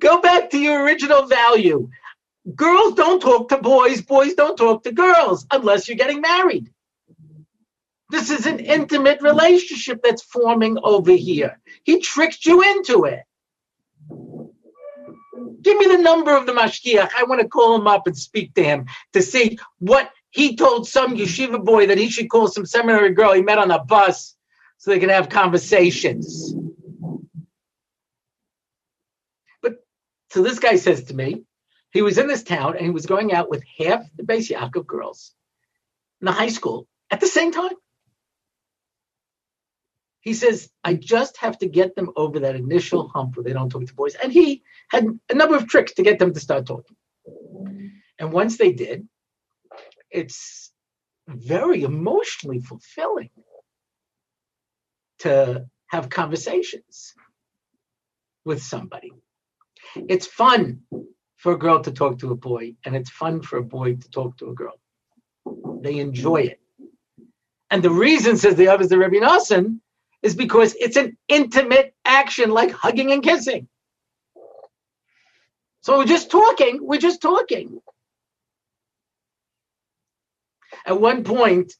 Go 0.00 0.20
back 0.20 0.50
to 0.50 0.58
your 0.58 0.84
original 0.84 1.26
value. 1.26 1.88
Girls 2.54 2.94
don't 2.94 3.20
talk 3.20 3.48
to 3.48 3.58
boys, 3.58 4.02
boys 4.02 4.34
don't 4.34 4.56
talk 4.56 4.84
to 4.84 4.92
girls 4.92 5.46
unless 5.50 5.88
you're 5.88 5.96
getting 5.96 6.20
married. 6.20 6.71
This 8.12 8.28
is 8.28 8.44
an 8.44 8.60
intimate 8.60 9.22
relationship 9.22 10.02
that's 10.04 10.22
forming 10.22 10.76
over 10.82 11.12
here. 11.12 11.58
He 11.82 11.98
tricked 11.98 12.44
you 12.44 12.60
into 12.60 13.06
it. 13.06 13.22
Give 15.62 15.78
me 15.78 15.86
the 15.86 16.02
number 16.02 16.36
of 16.36 16.44
the 16.44 16.52
mashgiach. 16.52 17.08
I 17.16 17.24
want 17.24 17.40
to 17.40 17.48
call 17.48 17.74
him 17.74 17.86
up 17.86 18.06
and 18.06 18.14
speak 18.14 18.52
to 18.56 18.62
him 18.62 18.84
to 19.14 19.22
see 19.22 19.58
what 19.78 20.10
he 20.28 20.56
told 20.56 20.86
some 20.86 21.16
yeshiva 21.16 21.64
boy 21.64 21.86
that 21.86 21.96
he 21.96 22.10
should 22.10 22.28
call 22.28 22.48
some 22.48 22.66
seminary 22.66 23.14
girl 23.14 23.32
he 23.32 23.40
met 23.40 23.56
on 23.56 23.70
a 23.70 23.82
bus 23.82 24.36
so 24.76 24.90
they 24.90 24.98
can 24.98 25.08
have 25.08 25.30
conversations. 25.30 26.54
But 29.62 29.76
so 30.32 30.42
this 30.42 30.58
guy 30.58 30.76
says 30.76 31.04
to 31.04 31.14
me, 31.14 31.44
he 31.92 32.02
was 32.02 32.18
in 32.18 32.26
this 32.26 32.42
town 32.42 32.76
and 32.76 32.84
he 32.84 32.90
was 32.90 33.06
going 33.06 33.32
out 33.32 33.48
with 33.48 33.64
half 33.78 34.04
the 34.16 34.22
Beis 34.22 34.50
Yaakov 34.50 34.86
girls 34.86 35.32
in 36.20 36.26
the 36.26 36.32
high 36.32 36.50
school 36.50 36.86
at 37.10 37.20
the 37.20 37.26
same 37.26 37.52
time. 37.52 37.72
He 40.22 40.34
says, 40.34 40.70
I 40.84 40.94
just 40.94 41.36
have 41.38 41.58
to 41.58 41.68
get 41.68 41.96
them 41.96 42.10
over 42.16 42.40
that 42.40 42.54
initial 42.54 43.08
hump 43.08 43.36
where 43.36 43.44
they 43.44 43.52
don't 43.52 43.68
talk 43.68 43.84
to 43.84 43.94
boys. 43.94 44.14
And 44.14 44.32
he 44.32 44.62
had 44.88 45.06
a 45.28 45.34
number 45.34 45.56
of 45.56 45.68
tricks 45.68 45.94
to 45.94 46.02
get 46.02 46.20
them 46.20 46.32
to 46.32 46.40
start 46.40 46.64
talking. 46.64 46.96
And 48.20 48.32
once 48.32 48.56
they 48.56 48.72
did, 48.72 49.08
it's 50.10 50.70
very 51.26 51.82
emotionally 51.82 52.60
fulfilling 52.60 53.30
to 55.20 55.66
have 55.88 56.08
conversations 56.08 57.14
with 58.44 58.62
somebody. 58.62 59.12
It's 59.96 60.26
fun 60.26 60.82
for 61.36 61.52
a 61.52 61.58
girl 61.58 61.80
to 61.82 61.90
talk 61.90 62.20
to 62.20 62.30
a 62.30 62.36
boy, 62.36 62.76
and 62.84 62.94
it's 62.94 63.10
fun 63.10 63.42
for 63.42 63.58
a 63.58 63.64
boy 63.64 63.96
to 63.96 64.10
talk 64.10 64.36
to 64.36 64.50
a 64.50 64.54
girl. 64.54 64.78
They 65.80 65.98
enjoy 65.98 66.42
it. 66.42 66.60
And 67.70 67.82
the 67.82 67.90
reason, 67.90 68.36
says 68.36 68.54
the 68.54 68.68
others, 68.68 68.88
the 68.88 68.98
Rebbe 68.98 69.18
Nosson, 69.24 69.80
is 70.22 70.34
because 70.34 70.74
it's 70.78 70.96
an 70.96 71.16
intimate 71.28 71.94
action 72.04 72.50
like 72.50 72.70
hugging 72.70 73.12
and 73.12 73.22
kissing. 73.22 73.68
So 75.82 75.98
we're 75.98 76.04
just 76.04 76.30
talking, 76.30 76.78
we're 76.80 77.00
just 77.00 77.20
talking. 77.20 77.80
At 80.86 81.00
one 81.00 81.24
point, 81.24 81.72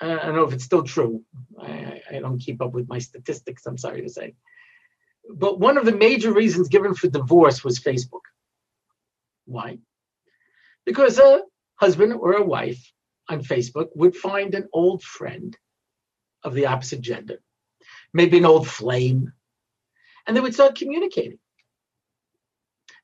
I 0.00 0.06
don't 0.06 0.36
know 0.36 0.44
if 0.44 0.52
it's 0.52 0.64
still 0.64 0.82
true. 0.82 1.24
I, 1.60 2.02
I 2.10 2.18
don't 2.20 2.38
keep 2.38 2.62
up 2.62 2.72
with 2.72 2.88
my 2.88 2.98
statistics, 2.98 3.66
I'm 3.66 3.78
sorry 3.78 4.02
to 4.02 4.08
say. 4.08 4.34
But 5.30 5.58
one 5.58 5.76
of 5.76 5.84
the 5.84 5.92
major 5.92 6.32
reasons 6.32 6.68
given 6.68 6.94
for 6.94 7.08
divorce 7.08 7.64
was 7.64 7.80
Facebook. 7.80 8.20
Why? 9.46 9.78
Because 10.84 11.18
a 11.18 11.42
husband 11.76 12.12
or 12.12 12.34
a 12.34 12.44
wife 12.44 12.92
on 13.28 13.42
Facebook 13.42 13.88
would 13.94 14.16
find 14.16 14.54
an 14.54 14.68
old 14.72 15.02
friend 15.02 15.56
of 16.42 16.54
the 16.54 16.66
opposite 16.66 17.00
gender, 17.00 17.38
maybe 18.12 18.38
an 18.38 18.46
old 18.46 18.68
flame, 18.68 19.32
and 20.26 20.36
they 20.36 20.40
would 20.40 20.54
start 20.54 20.76
communicating. 20.76 21.38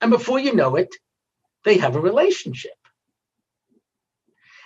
And 0.01 0.11
before 0.11 0.39
you 0.39 0.55
know 0.55 0.77
it, 0.77 0.95
they 1.65 1.79
have 1.79 1.97
a 1.97 2.01
relationship. 2.01 2.73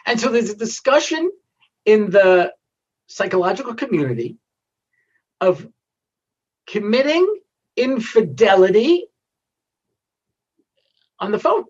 And 0.04 0.18
so 0.18 0.30
there's 0.30 0.50
a 0.50 0.56
discussion 0.56 1.30
in 1.84 2.10
the 2.10 2.52
psychological 3.06 3.74
community 3.74 4.36
of 5.40 5.66
committing 6.66 7.26
infidelity 7.76 9.06
on 11.20 11.30
the 11.30 11.38
phone 11.38 11.64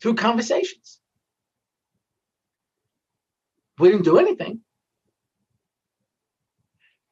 through 0.00 0.14
conversations. 0.14 1.00
We 3.78 3.90
didn't 3.90 4.04
do 4.04 4.18
anything. 4.18 4.60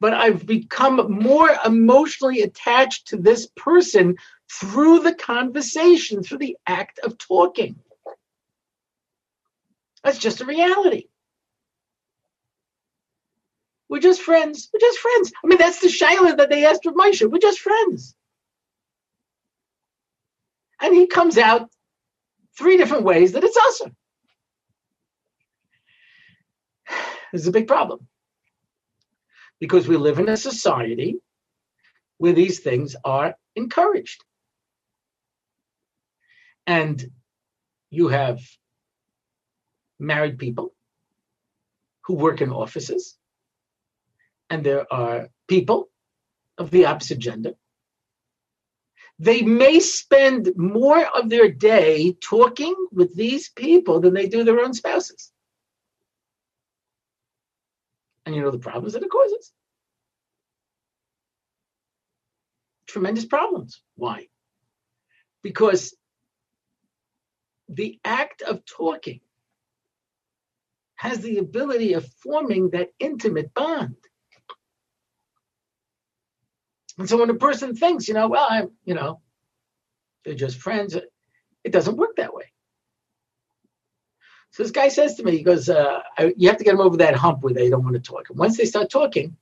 But 0.05 0.13
I've 0.13 0.45
become 0.45 1.19
more 1.23 1.49
emotionally 1.65 2.43
attached 2.43 3.07
to 3.07 3.17
this 3.17 3.47
person 3.55 4.17
through 4.53 4.99
the 4.99 5.15
conversation, 5.15 6.21
through 6.21 6.37
the 6.37 6.57
act 6.67 6.99
of 6.99 7.17
talking. 7.17 7.77
That's 10.03 10.19
just 10.19 10.41
a 10.41 10.45
reality. 10.45 11.07
We're 13.89 13.99
just 13.99 14.21
friends. 14.21 14.69
We're 14.71 14.79
just 14.79 14.99
friends. 14.99 15.31
I 15.43 15.47
mean, 15.47 15.57
that's 15.57 15.79
the 15.79 15.89
Shiloh 15.89 16.35
that 16.35 16.51
they 16.51 16.67
asked 16.67 16.85
of 16.85 16.93
Moshe. 16.93 17.27
We're 17.27 17.39
just 17.39 17.59
friends. 17.59 18.13
And 20.79 20.93
he 20.93 21.07
comes 21.07 21.39
out 21.39 21.71
three 22.55 22.77
different 22.77 23.05
ways 23.05 23.31
that 23.31 23.43
it's 23.43 23.57
assur. 23.57 23.91
This 27.31 27.41
is 27.41 27.47
a 27.47 27.51
big 27.51 27.67
problem 27.67 28.07
because 29.59 29.87
we 29.87 29.97
live 29.97 30.19
in 30.19 30.29
a 30.29 30.37
society 30.37 31.15
where 32.17 32.33
these 32.33 32.59
things 32.59 32.95
are 33.03 33.35
encouraged. 33.55 34.23
And 36.67 37.03
you 37.89 38.07
have 38.09 38.39
married 39.99 40.37
people 40.39 40.73
who 42.05 42.15
work 42.15 42.41
in 42.41 42.51
offices, 42.51 43.17
and 44.49 44.63
there 44.63 44.85
are 44.91 45.29
people 45.47 45.89
of 46.57 46.71
the 46.71 46.85
opposite 46.85 47.19
gender. 47.19 47.53
They 49.17 49.41
may 49.41 49.79
spend 49.79 50.51
more 50.57 51.05
of 51.05 51.29
their 51.29 51.49
day 51.49 52.13
talking 52.21 52.75
with 52.91 53.15
these 53.15 53.49
people 53.49 54.01
than 54.01 54.13
they 54.13 54.27
do 54.27 54.43
their 54.43 54.59
own 54.59 54.73
spouses. 54.73 55.31
And 58.25 58.35
you 58.35 58.41
know 58.41 58.51
the 58.51 58.59
problems 58.59 58.93
that 58.93 59.03
it 59.03 59.09
causes? 59.09 59.51
Tremendous 62.87 63.25
problems. 63.25 63.81
Why? 63.95 64.27
Because 65.43 65.95
the 67.69 67.99
act 68.03 68.41
of 68.41 68.65
talking 68.65 69.19
has 70.95 71.19
the 71.19 71.37
ability 71.37 71.93
of 71.93 72.07
forming 72.23 72.71
that 72.71 72.89
intimate 72.99 73.53
bond. 73.53 73.95
And 76.97 77.09
so 77.09 77.17
when 77.17 77.29
a 77.29 77.35
person 77.35 77.75
thinks, 77.75 78.07
you 78.07 78.13
know, 78.13 78.29
well, 78.29 78.47
I'm, 78.49 78.71
you 78.85 78.93
know, 78.93 79.21
they're 80.23 80.35
just 80.35 80.57
friends, 80.57 80.95
it 80.95 81.71
doesn't 81.71 81.97
work 81.97 82.15
that 82.15 82.33
way. 82.33 82.45
So 84.55 84.63
this 84.63 84.71
guy 84.71 84.87
says 84.87 85.15
to 85.15 85.23
me, 85.23 85.33
he 85.33 85.43
goes, 85.43 85.67
uh, 85.67 85.99
I, 86.17 86.33
you 86.37 86.47
have 86.47 86.55
to 86.59 86.63
get 86.63 86.71
them 86.71 86.79
over 86.79 86.95
that 86.95 87.13
hump 87.13 87.43
where 87.43 87.53
they 87.53 87.69
don't 87.69 87.83
want 87.83 87.95
to 87.95 87.99
talk. 87.99 88.29
And 88.29 88.39
once 88.39 88.55
they 88.55 88.63
start 88.63 88.89
talking, 88.89 89.35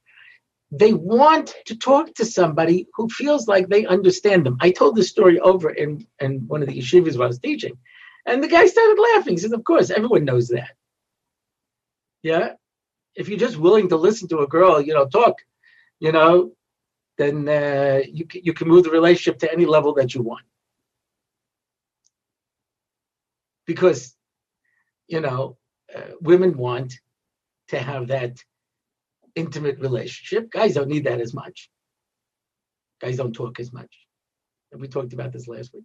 they 0.71 0.91
want 0.91 1.53
to 1.67 1.77
talk 1.77 2.15
to 2.15 2.25
somebody 2.25 2.87
who 2.95 3.07
feels 3.09 3.47
like 3.47 3.67
they 3.69 3.85
understand 3.85 4.43
them. 4.43 4.57
I 4.59 4.71
told 4.71 4.95
this 4.95 5.11
story 5.11 5.39
over 5.39 5.69
in, 5.69 6.07
in 6.19 6.47
one 6.47 6.63
of 6.63 6.67
the 6.67 6.79
yeshivas 6.79 7.15
where 7.15 7.25
I 7.25 7.27
was 7.27 7.37
teaching. 7.37 7.77
And 8.25 8.43
the 8.43 8.47
guy 8.47 8.65
started 8.65 8.99
laughing. 9.13 9.33
He 9.33 9.37
says, 9.37 9.51
Of 9.51 9.63
course, 9.63 9.91
everyone 9.91 10.25
knows 10.25 10.47
that. 10.47 10.71
Yeah. 12.23 12.53
If 13.13 13.29
you're 13.29 13.37
just 13.37 13.57
willing 13.57 13.89
to 13.89 13.97
listen 13.97 14.27
to 14.29 14.39
a 14.39 14.47
girl, 14.47 14.81
you 14.81 14.95
know, 14.95 15.05
talk, 15.05 15.35
you 15.99 16.11
know, 16.11 16.53
then 17.19 17.47
uh, 17.47 18.01
you, 18.11 18.25
you 18.33 18.53
can 18.53 18.67
move 18.67 18.85
the 18.85 18.89
relationship 18.89 19.37
to 19.41 19.51
any 19.51 19.67
level 19.67 19.93
that 19.93 20.15
you 20.15 20.23
want. 20.23 20.41
Because, 23.67 24.15
you 25.13 25.21
know, 25.21 25.57
uh, 25.95 26.13
women 26.21 26.57
want 26.57 26.95
to 27.67 27.77
have 27.77 28.07
that 28.07 28.35
intimate 29.35 29.77
relationship. 29.79 30.49
Guys 30.49 30.73
don't 30.73 30.87
need 30.87 31.03
that 31.03 31.21
as 31.21 31.35
much. 31.35 31.69
Guys 32.99 33.17
don't 33.17 33.33
talk 33.33 33.59
as 33.59 33.71
much. 33.71 33.93
And 34.71 34.81
we 34.81 34.87
talked 34.87 35.13
about 35.13 35.31
this 35.31 35.47
last 35.47 35.71
week. 35.71 35.83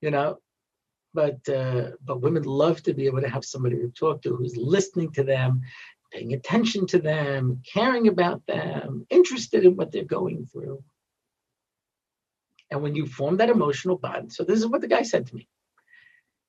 You 0.00 0.10
know, 0.10 0.38
but 1.14 1.48
uh, 1.48 1.90
but 2.04 2.22
women 2.22 2.42
love 2.42 2.82
to 2.82 2.92
be 2.92 3.06
able 3.06 3.20
to 3.20 3.28
have 3.28 3.44
somebody 3.44 3.76
to 3.76 3.88
talk 3.88 4.22
to 4.22 4.34
who's 4.34 4.56
listening 4.56 5.12
to 5.12 5.22
them, 5.22 5.60
paying 6.12 6.32
attention 6.32 6.88
to 6.88 6.98
them, 6.98 7.62
caring 7.72 8.08
about 8.08 8.44
them, 8.46 9.06
interested 9.10 9.64
in 9.64 9.76
what 9.76 9.92
they're 9.92 10.16
going 10.18 10.46
through. 10.52 10.82
And 12.72 12.82
when 12.82 12.96
you 12.96 13.06
form 13.06 13.36
that 13.36 13.50
emotional 13.50 13.96
bond, 13.96 14.32
so 14.32 14.42
this 14.42 14.58
is 14.58 14.66
what 14.66 14.80
the 14.80 14.88
guy 14.96 15.02
said 15.02 15.28
to 15.28 15.36
me. 15.36 15.46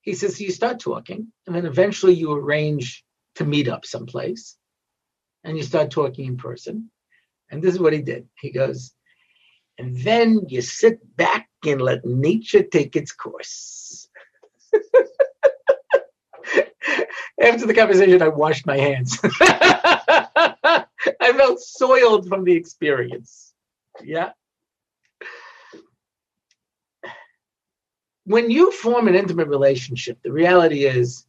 He 0.02 0.14
says, 0.14 0.42
you 0.42 0.52
start 0.52 0.80
talking, 0.80 1.32
and 1.46 1.56
then 1.56 1.66
eventually 1.66 2.14
you 2.14 2.32
arrange 2.34 3.04
to 3.36 3.46
meet 3.46 3.68
up 3.68 3.86
someplace, 3.86 4.58
and 5.44 5.58
you 5.58 5.64
start 5.64 5.92
talking 5.92 6.26
in 6.26 6.38
person. 6.38 6.90
And 7.50 7.62
this 7.62 7.76
is 7.76 7.80
what 7.80 7.94
he 7.94 8.02
did. 8.02 8.28
He 8.40 8.52
goes, 8.52 8.94
and 9.78 9.98
then 9.98 10.42
you 10.48 10.62
sit 10.62 11.00
back 11.18 11.50
and 11.66 11.82
let 11.82 12.06
nature 12.06 12.64
take 12.64 12.96
its 12.96 13.12
course. 13.12 14.08
After 17.42 17.66
the 17.66 17.74
conversation, 17.74 18.22
I 18.22 18.28
washed 18.28 18.66
my 18.68 18.78
hands. 18.78 19.20
I 19.24 20.86
felt 21.20 21.60
soiled 21.60 22.28
from 22.28 22.44
the 22.44 22.54
experience. 22.54 23.54
Yeah. 24.04 24.32
When 28.26 28.52
you 28.52 28.72
form 28.72 29.08
an 29.08 29.16
intimate 29.16 29.48
relationship, 29.48 30.20
the 30.24 30.32
reality 30.32 30.86
is 30.86 31.26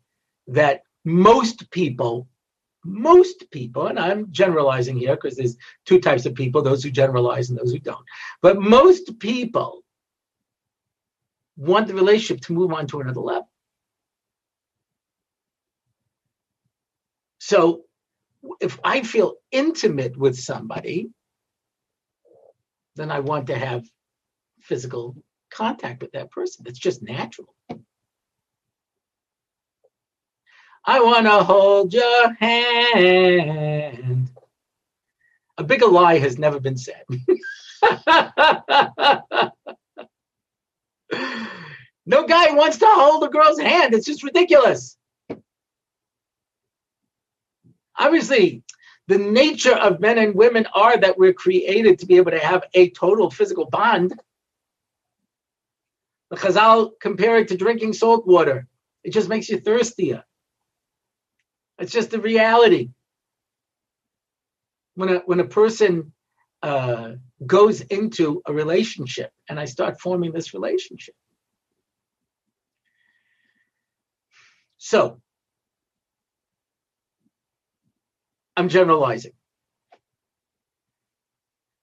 that 0.48 0.82
most 1.04 1.70
people, 1.70 2.28
most 2.84 3.50
people, 3.50 3.86
and 3.86 3.98
I'm 3.98 4.30
generalizing 4.30 4.96
here 4.96 5.16
because 5.16 5.36
there's 5.36 5.56
two 5.86 6.00
types 6.00 6.26
of 6.26 6.34
people 6.34 6.62
those 6.62 6.82
who 6.82 6.90
generalize 6.90 7.50
and 7.50 7.58
those 7.58 7.72
who 7.72 7.78
don't, 7.78 8.04
but 8.40 8.60
most 8.60 9.18
people 9.18 9.82
want 11.56 11.86
the 11.86 11.94
relationship 11.94 12.42
to 12.44 12.52
move 12.52 12.72
on 12.72 12.86
to 12.88 13.00
another 13.00 13.20
level. 13.20 13.48
So 17.38 17.82
if 18.60 18.78
I 18.84 19.02
feel 19.02 19.34
intimate 19.50 20.16
with 20.16 20.38
somebody, 20.38 21.10
then 22.96 23.10
I 23.10 23.20
want 23.20 23.46
to 23.48 23.58
have 23.58 23.84
physical 24.60 25.16
contact 25.52 26.02
with 26.02 26.12
that 26.12 26.30
person. 26.30 26.64
That's 26.64 26.78
just 26.78 27.02
natural. 27.02 27.54
I 30.84 31.00
want 31.00 31.26
to 31.26 31.44
hold 31.44 31.94
your 31.94 32.32
hand. 32.34 34.30
A 35.58 35.64
bigger 35.64 35.86
lie 35.86 36.18
has 36.18 36.38
never 36.38 36.58
been 36.58 36.76
said. 36.76 37.04
no 42.06 42.26
guy 42.26 42.52
wants 42.52 42.78
to 42.78 42.86
hold 42.88 43.22
a 43.22 43.28
girl's 43.28 43.60
hand. 43.60 43.94
It's 43.94 44.06
just 44.06 44.24
ridiculous 44.24 44.96
obviously 48.02 48.62
the 49.08 49.18
nature 49.18 49.74
of 49.74 50.00
men 50.00 50.18
and 50.18 50.34
women 50.34 50.66
are 50.74 50.96
that 50.96 51.18
we're 51.18 51.32
created 51.32 51.98
to 51.98 52.06
be 52.06 52.16
able 52.16 52.30
to 52.30 52.38
have 52.38 52.64
a 52.74 52.90
total 52.90 53.30
physical 53.30 53.66
bond. 53.66 54.12
The 56.32 56.38
Chazal 56.38 56.92
compare 56.98 57.36
it 57.36 57.48
to 57.48 57.58
drinking 57.58 57.92
salt 57.92 58.26
water. 58.26 58.66
It 59.04 59.12
just 59.12 59.28
makes 59.28 59.50
you 59.50 59.60
thirstier. 59.60 60.24
It's 61.78 61.92
just 61.92 62.10
the 62.10 62.20
reality. 62.20 62.88
When 64.94 65.10
a 65.10 65.18
when 65.26 65.40
a 65.40 65.46
person 65.46 66.14
uh, 66.62 67.16
goes 67.46 67.82
into 67.82 68.40
a 68.46 68.52
relationship, 68.54 69.30
and 69.46 69.60
I 69.60 69.66
start 69.66 70.00
forming 70.00 70.32
this 70.32 70.54
relationship. 70.54 71.14
So 74.78 75.20
I'm 78.56 78.70
generalizing. 78.70 79.32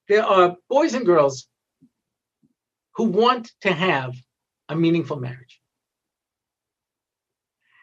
There 0.08 0.24
are 0.24 0.56
boys 0.68 0.94
and 0.94 1.06
girls 1.06 1.46
who 2.96 3.04
want 3.04 3.52
to 3.60 3.72
have 3.72 4.16
a 4.70 4.76
meaningful 4.76 5.18
marriage. 5.18 5.60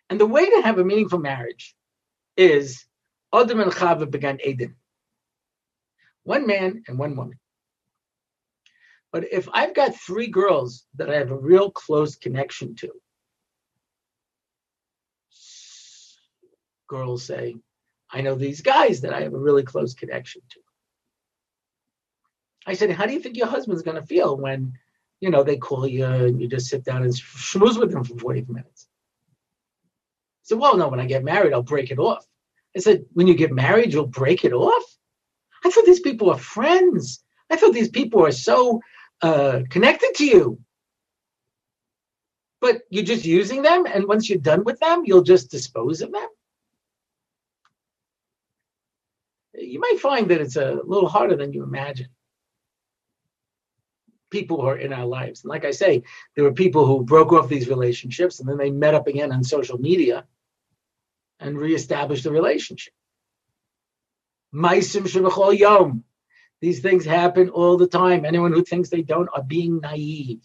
And 0.10 0.20
the 0.20 0.26
way 0.26 0.50
to 0.50 0.62
have 0.62 0.80
a 0.80 0.86
meaningful 0.86 1.20
marriage 1.20 1.76
is 2.38 2.86
Adam 3.34 3.60
and 3.60 3.72
Chava 3.72 4.10
began 4.10 4.40
Eden. 4.44 4.76
One 6.24 6.48
man 6.48 6.84
and 6.88 6.98
one 6.98 7.16
woman. 7.16 7.40
But 9.12 9.26
if 9.32 9.50
I've 9.54 9.76
got 9.76 9.96
three 9.96 10.28
girls 10.28 10.86
that 10.96 11.10
I 11.10 11.16
have 11.16 11.32
a 11.32 11.38
real 11.38 11.72
close 11.72 12.16
connection 12.16 12.76
to, 12.76 12.92
girls 16.88 17.24
say, 17.24 17.56
I 18.10 18.22
know 18.22 18.36
these 18.36 18.62
guys 18.62 19.02
that 19.02 19.14
I 19.14 19.22
have 19.22 19.34
a 19.34 19.40
really 19.40 19.64
close 19.64 19.94
connection 19.94 20.42
to. 20.52 20.60
I 22.66 22.74
said, 22.74 22.92
How 22.92 23.06
do 23.06 23.14
you 23.14 23.20
think 23.20 23.36
your 23.36 23.48
husband's 23.48 23.84
going 23.84 24.00
to 24.00 24.06
feel 24.06 24.38
when 24.38 24.78
you 25.20 25.30
know, 25.30 25.44
they 25.44 25.58
call 25.58 25.88
you 25.88 26.06
and 26.06 26.42
you 26.42 26.48
just 26.48 26.68
sit 26.68 26.84
down 26.84 27.04
and 27.04 27.14
schmooze 27.14 27.80
with 27.80 27.92
them 27.92 28.04
for 28.04 28.18
40 28.18 28.46
minutes. 28.48 28.88
I 28.90 30.44
said, 30.44 30.60
well, 30.60 30.78
no, 30.78 30.88
when 30.88 31.00
I 31.00 31.06
get 31.06 31.24
married, 31.24 31.54
I'll 31.54 31.64
break 31.64 31.92
it 31.92 32.00
off. 32.00 32.26
I 32.76 32.80
said, 32.80 33.06
when 33.14 33.28
you 33.28 33.34
get 33.36 33.52
married, 33.52 33.92
you'll 33.92 34.08
break 34.08 34.46
it 34.46 34.54
off? 34.54 34.84
I 35.66 35.72
thought 35.72 35.86
these 35.86 36.00
people 36.00 36.30
are 36.30 36.38
friends. 36.38 37.24
I 37.50 37.56
thought 37.56 37.74
these 37.74 37.90
people 37.90 38.26
are 38.26 38.32
so 38.32 38.82
uh, 39.22 39.62
connected 39.70 40.14
to 40.16 40.26
you. 40.26 40.60
But 42.62 42.82
you're 42.90 43.04
just 43.04 43.26
using 43.26 43.62
them, 43.62 43.86
and 43.86 44.08
once 44.08 44.30
you're 44.30 44.40
done 44.40 44.64
with 44.64 44.80
them, 44.80 45.04
you'll 45.06 45.22
just 45.24 45.52
dispose 45.52 46.02
of 46.02 46.12
them. 46.12 46.28
You 49.54 49.80
might 49.80 50.00
find 50.00 50.30
that 50.30 50.42
it's 50.42 50.56
a 50.56 50.80
little 50.84 51.10
harder 51.10 51.36
than 51.36 51.54
you 51.54 51.64
imagine. 51.64 52.10
People 54.30 54.62
who 54.62 54.68
are 54.68 54.78
in 54.78 54.92
our 54.94 55.06
lives. 55.06 55.44
And 55.44 55.50
like 55.50 55.66
I 55.66 55.72
say, 55.72 56.04
there 56.36 56.44
were 56.44 56.54
people 56.54 56.86
who 56.86 57.04
broke 57.04 57.32
off 57.32 57.48
these 57.48 57.70
relationships 57.70 58.40
and 58.40 58.50
then 58.50 58.58
they 58.58 58.70
met 58.70 58.94
up 58.94 59.08
again 59.08 59.32
on 59.32 59.44
social 59.44 59.78
media 59.78 60.26
and 61.40 61.58
reestablished 61.58 62.24
the 62.24 62.32
relationship. 62.32 62.94
Maisim 64.54 65.60
Yom. 65.60 66.04
These 66.60 66.80
things 66.80 67.06
happen 67.06 67.50
all 67.50 67.78
the 67.78 67.88
time. 67.88 68.26
Anyone 68.26 68.52
who 68.52 68.64
thinks 68.64 68.90
they 68.90 69.04
don't 69.04 69.30
are 69.34 69.44
being 69.44 69.80
naive. 69.80 70.42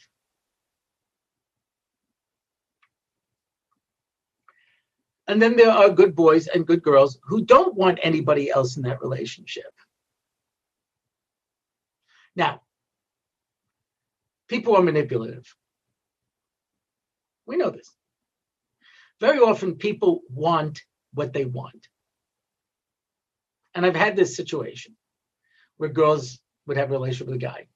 And 5.26 5.40
then 5.40 5.56
there 5.56 5.70
are 5.70 5.88
good 5.88 6.14
boys 6.14 6.48
and 6.48 6.66
good 6.66 6.82
girls 6.82 7.18
who 7.22 7.44
don't 7.44 7.74
want 7.74 8.00
anybody 8.02 8.50
else 8.50 8.76
in 8.76 8.82
that 8.82 9.00
relationship. 9.00 9.72
Now, 12.36 12.62
people 14.52 14.76
are 14.76 14.82
manipulative. 14.82 15.46
We 17.46 17.56
know 17.56 17.70
this. 17.70 17.90
Very 19.18 19.38
often 19.38 19.76
people 19.76 20.20
want 20.28 20.82
what 21.14 21.32
they 21.32 21.46
want. 21.46 21.88
And 23.74 23.86
I've 23.86 23.96
had 23.96 24.14
this 24.14 24.36
situation 24.36 24.94
where 25.78 25.88
girls 25.88 26.38
would 26.66 26.76
have 26.76 26.90
a 26.90 26.92
relationship 26.92 27.28
with 27.28 27.36
a 27.36 27.38
guy, 27.38 27.68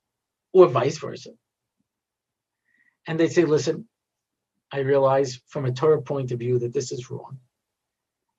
or 0.52 0.66
vice 0.66 0.98
versa. 0.98 1.30
And 3.06 3.18
they'd 3.18 3.32
say, 3.32 3.46
listen, 3.46 3.88
I 4.70 4.80
realize 4.80 5.40
from 5.46 5.64
a 5.64 5.72
Torah 5.72 6.02
point 6.02 6.30
of 6.30 6.40
view 6.40 6.58
that 6.58 6.74
this 6.74 6.92
is 6.92 7.10
wrong. 7.10 7.38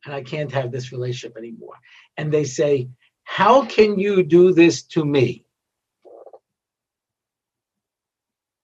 And 0.06 0.14
I 0.14 0.22
can't 0.22 0.52
have 0.52 0.72
this 0.72 0.92
relationship 0.92 1.38
anymore. 1.38 1.78
And 2.18 2.32
they 2.32 2.44
say, 2.44 2.90
How 3.24 3.66
can 3.66 3.98
you 3.98 4.22
do 4.22 4.54
this 4.54 4.84
to 4.94 5.04
me? 5.04 5.47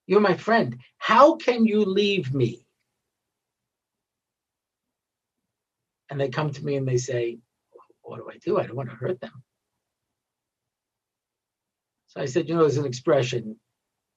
You're 0.06 0.20
my 0.20 0.36
friend. 0.36 0.78
How 0.98 1.36
can 1.36 1.66
you 1.66 1.84
leave 1.84 2.34
me? 2.34 2.66
And 6.10 6.20
they 6.20 6.28
come 6.28 6.50
to 6.50 6.64
me 6.64 6.76
and 6.76 6.86
they 6.86 6.98
say, 6.98 7.38
What 8.02 8.18
do 8.18 8.30
I 8.30 8.36
do? 8.38 8.58
I 8.58 8.66
don't 8.66 8.76
want 8.76 8.90
to 8.90 8.96
hurt 8.96 9.20
them. 9.20 9.42
So 12.08 12.20
I 12.20 12.26
said, 12.26 12.48
You 12.48 12.54
know, 12.54 12.60
there's 12.60 12.76
an 12.76 12.86
expression. 12.86 13.58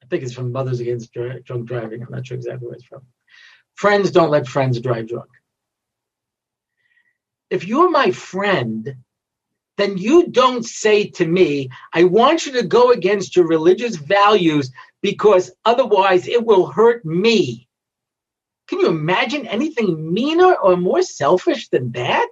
I 0.03 0.05
think 0.07 0.23
it's 0.23 0.33
from 0.33 0.51
Mothers 0.51 0.79
Against 0.79 1.13
Drunk 1.13 1.65
Driving. 1.65 2.03
I'm 2.03 2.11
not 2.11 2.27
sure 2.27 2.37
exactly 2.37 2.67
where 2.67 2.75
it's 2.75 2.85
from. 2.85 3.01
Friends 3.75 4.11
don't 4.11 4.29
let 4.29 4.47
friends 4.47 4.79
drive 4.79 5.07
drunk. 5.07 5.29
If 7.49 7.65
you're 7.65 7.89
my 7.89 8.11
friend, 8.11 8.95
then 9.77 9.97
you 9.97 10.27
don't 10.27 10.65
say 10.65 11.07
to 11.11 11.25
me, 11.25 11.69
I 11.93 12.03
want 12.03 12.45
you 12.45 12.51
to 12.53 12.63
go 12.63 12.91
against 12.91 13.35
your 13.35 13.47
religious 13.47 13.95
values 13.95 14.71
because 15.01 15.51
otherwise 15.65 16.27
it 16.27 16.45
will 16.45 16.67
hurt 16.67 17.05
me. 17.05 17.67
Can 18.67 18.79
you 18.79 18.87
imagine 18.87 19.47
anything 19.47 20.13
meaner 20.13 20.53
or 20.55 20.75
more 20.75 21.01
selfish 21.01 21.69
than 21.69 21.91
that? 21.93 22.29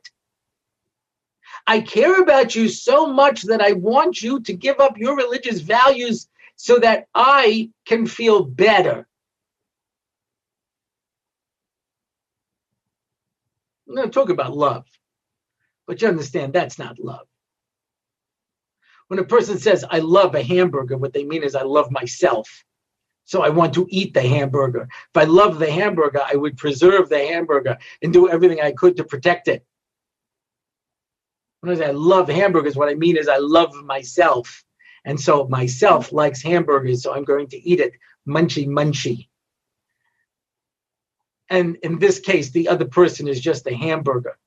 I 1.68 1.80
care 1.80 2.22
about 2.22 2.56
you 2.56 2.68
so 2.68 3.08
much 3.08 3.44
that 3.44 3.62
I 3.62 3.72
want 3.74 4.22
you 4.22 4.42
to 4.42 4.54
give 4.54 4.80
up 4.80 4.98
your 4.98 5.16
religious 5.16 5.62
values 5.62 6.28
so 6.56 6.78
that 6.80 7.08
I 7.16 7.72
can 7.86 8.06
feel 8.06 8.44
better. 8.44 9.08
I'm 13.88 13.96
going 13.96 14.10
to 14.10 14.14
talk 14.14 14.30
about 14.30 14.56
love, 14.56 14.86
but 15.88 16.02
you 16.02 16.08
understand 16.08 16.54
that's 16.54 16.80
not 16.80 17.00
love. 17.00 17.28
When 19.08 19.20
a 19.20 19.24
person 19.24 19.60
says, 19.60 19.86
I 19.90 20.00
love 20.00 20.36
a 20.36 20.44
hamburger, 20.44 20.98
what 20.98 21.14
they 21.14 21.24
mean 21.24 21.44
is, 21.44 21.56
I 21.56 21.62
love 21.62 21.92
myself. 21.92 22.64
So 23.26 23.42
I 23.42 23.50
want 23.50 23.74
to 23.76 23.88
eat 23.90 24.14
the 24.14 24.22
hamburger. 24.22 24.88
If 24.92 25.18
I 25.18 25.24
love 25.24 25.60
the 25.60 25.72
hamburger, 25.72 26.22
I 26.32 26.36
would 26.36 26.58
preserve 26.58 27.10
the 27.10 27.20
hamburger 27.20 27.78
and 28.02 28.14
do 28.14 28.30
everything 28.30 28.62
I 28.62 28.72
could 28.72 28.98
to 28.98 29.04
protect 29.04 29.48
it. 29.48 29.66
When 31.62 31.74
I 31.74 31.80
say 31.80 31.88
I 31.88 31.92
love 31.92 32.30
hamburgers, 32.30 32.76
what 32.76 32.90
I 32.90 32.94
mean 32.94 33.18
is 33.18 33.28
I 33.28 33.38
love 33.38 33.74
myself. 33.74 34.64
And 35.06 35.20
so 35.20 35.48
myself 35.48 36.12
likes 36.12 36.42
hamburgers, 36.42 37.04
so 37.04 37.14
I'm 37.14 37.24
going 37.24 37.48
to 37.50 37.58
eat 37.58 37.80
it. 37.80 37.94
Munchy, 38.28 38.68
munchy. 38.68 39.28
And 41.50 41.78
in 41.84 42.00
this 42.00 42.20
case, 42.20 42.50
the 42.52 42.70
other 42.70 42.86
person 42.86 43.28
is 43.28 43.40
just 43.40 43.68
a 43.68 43.76
hamburger. 43.76 44.38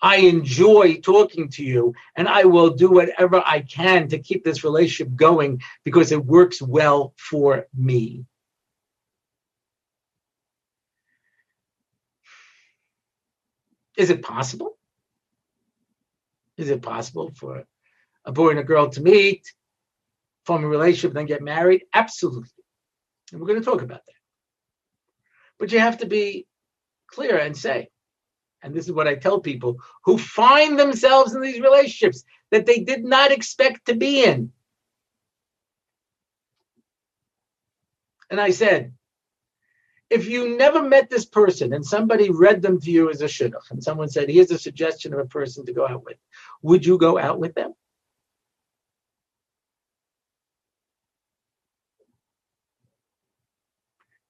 I 0.00 0.16
enjoy 0.16 1.00
talking 1.00 1.48
to 1.50 1.64
you, 1.64 1.94
and 2.14 2.28
I 2.28 2.44
will 2.44 2.70
do 2.70 2.90
whatever 2.90 3.42
I 3.44 3.60
can 3.60 4.08
to 4.08 4.18
keep 4.18 4.44
this 4.44 4.62
relationship 4.62 5.14
going 5.14 5.62
because 5.84 6.12
it 6.12 6.24
works 6.24 6.60
well 6.60 7.14
for 7.16 7.66
me. 7.74 8.26
Is 13.96 14.10
it 14.10 14.22
possible? 14.22 14.76
Is 16.58 16.68
it 16.68 16.82
possible 16.82 17.32
for 17.34 17.64
a 18.24 18.32
boy 18.32 18.50
and 18.50 18.58
a 18.58 18.64
girl 18.64 18.90
to 18.90 19.02
meet, 19.02 19.52
form 20.44 20.64
a 20.64 20.68
relationship, 20.68 21.14
then 21.14 21.26
get 21.26 21.42
married? 21.42 21.84
Absolutely. 21.94 22.48
And 23.32 23.40
we're 23.40 23.46
going 23.46 23.60
to 23.60 23.64
talk 23.64 23.82
about 23.82 24.04
that. 24.06 24.12
But 25.58 25.72
you 25.72 25.80
have 25.80 25.98
to 25.98 26.06
be 26.06 26.46
clear 27.06 27.38
and 27.38 27.56
say, 27.56 27.88
and 28.66 28.74
this 28.74 28.86
is 28.86 28.92
what 28.92 29.06
I 29.06 29.14
tell 29.14 29.40
people 29.40 29.78
who 30.04 30.18
find 30.18 30.76
themselves 30.76 31.34
in 31.34 31.40
these 31.40 31.60
relationships 31.60 32.24
that 32.50 32.66
they 32.66 32.80
did 32.80 33.04
not 33.04 33.30
expect 33.30 33.86
to 33.86 33.94
be 33.94 34.24
in. 34.24 34.50
And 38.28 38.40
I 38.40 38.50
said, 38.50 38.92
if 40.10 40.28
you 40.28 40.56
never 40.56 40.82
met 40.82 41.08
this 41.08 41.24
person 41.24 41.72
and 41.72 41.86
somebody 41.86 42.30
redd 42.30 42.60
them 42.60 42.80
to 42.80 42.90
you 42.90 43.08
as 43.08 43.22
a 43.22 43.26
shidduch, 43.26 43.70
and 43.70 43.82
someone 43.82 44.08
said, 44.08 44.28
here's 44.28 44.50
a 44.50 44.58
suggestion 44.58 45.12
of 45.14 45.20
a 45.20 45.26
person 45.26 45.64
to 45.66 45.72
go 45.72 45.86
out 45.86 46.04
with, 46.04 46.16
would 46.62 46.84
you 46.84 46.98
go 46.98 47.18
out 47.18 47.38
with 47.38 47.54
them? 47.54 47.72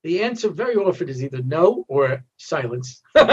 The 0.06 0.22
answer 0.22 0.50
very 0.50 0.76
often 0.76 1.08
is 1.08 1.20
either 1.20 1.42
no 1.42 1.84
or 1.88 2.22
silence. 2.36 3.02
so 3.16 3.26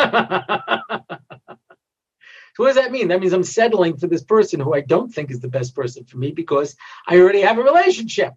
what 2.58 2.66
does 2.66 2.76
that 2.78 2.92
mean? 2.92 3.10
That 3.10 3.20
means 3.20 3.32
I'm 3.32 3.44
settling 3.44 3.98
for 3.98 4.08
this 4.08 4.24
person 4.24 4.60
who 4.60 4.74
I 4.74 4.82
don't 4.82 5.14
think 5.14 5.30
is 5.30 5.40
the 5.40 5.50
best 5.50 5.76
person 5.76 6.04
for 6.04 6.18
me 6.18 6.32
because 6.32 6.76
I 7.08 7.20
already 7.20 7.42
have 7.42 7.60
a 7.60 7.64
relationship. 7.64 8.34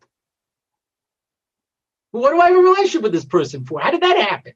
Well, 2.12 2.24
what 2.24 2.32
do 2.32 2.40
I 2.42 2.48
have 2.50 2.58
a 2.58 2.62
relationship 2.62 3.00
with 3.04 3.12
this 3.12 3.24
person 3.24 3.64
for? 3.64 3.80
How 3.80 3.90
did 3.90 4.02
that 4.02 4.18
happen? 4.18 4.52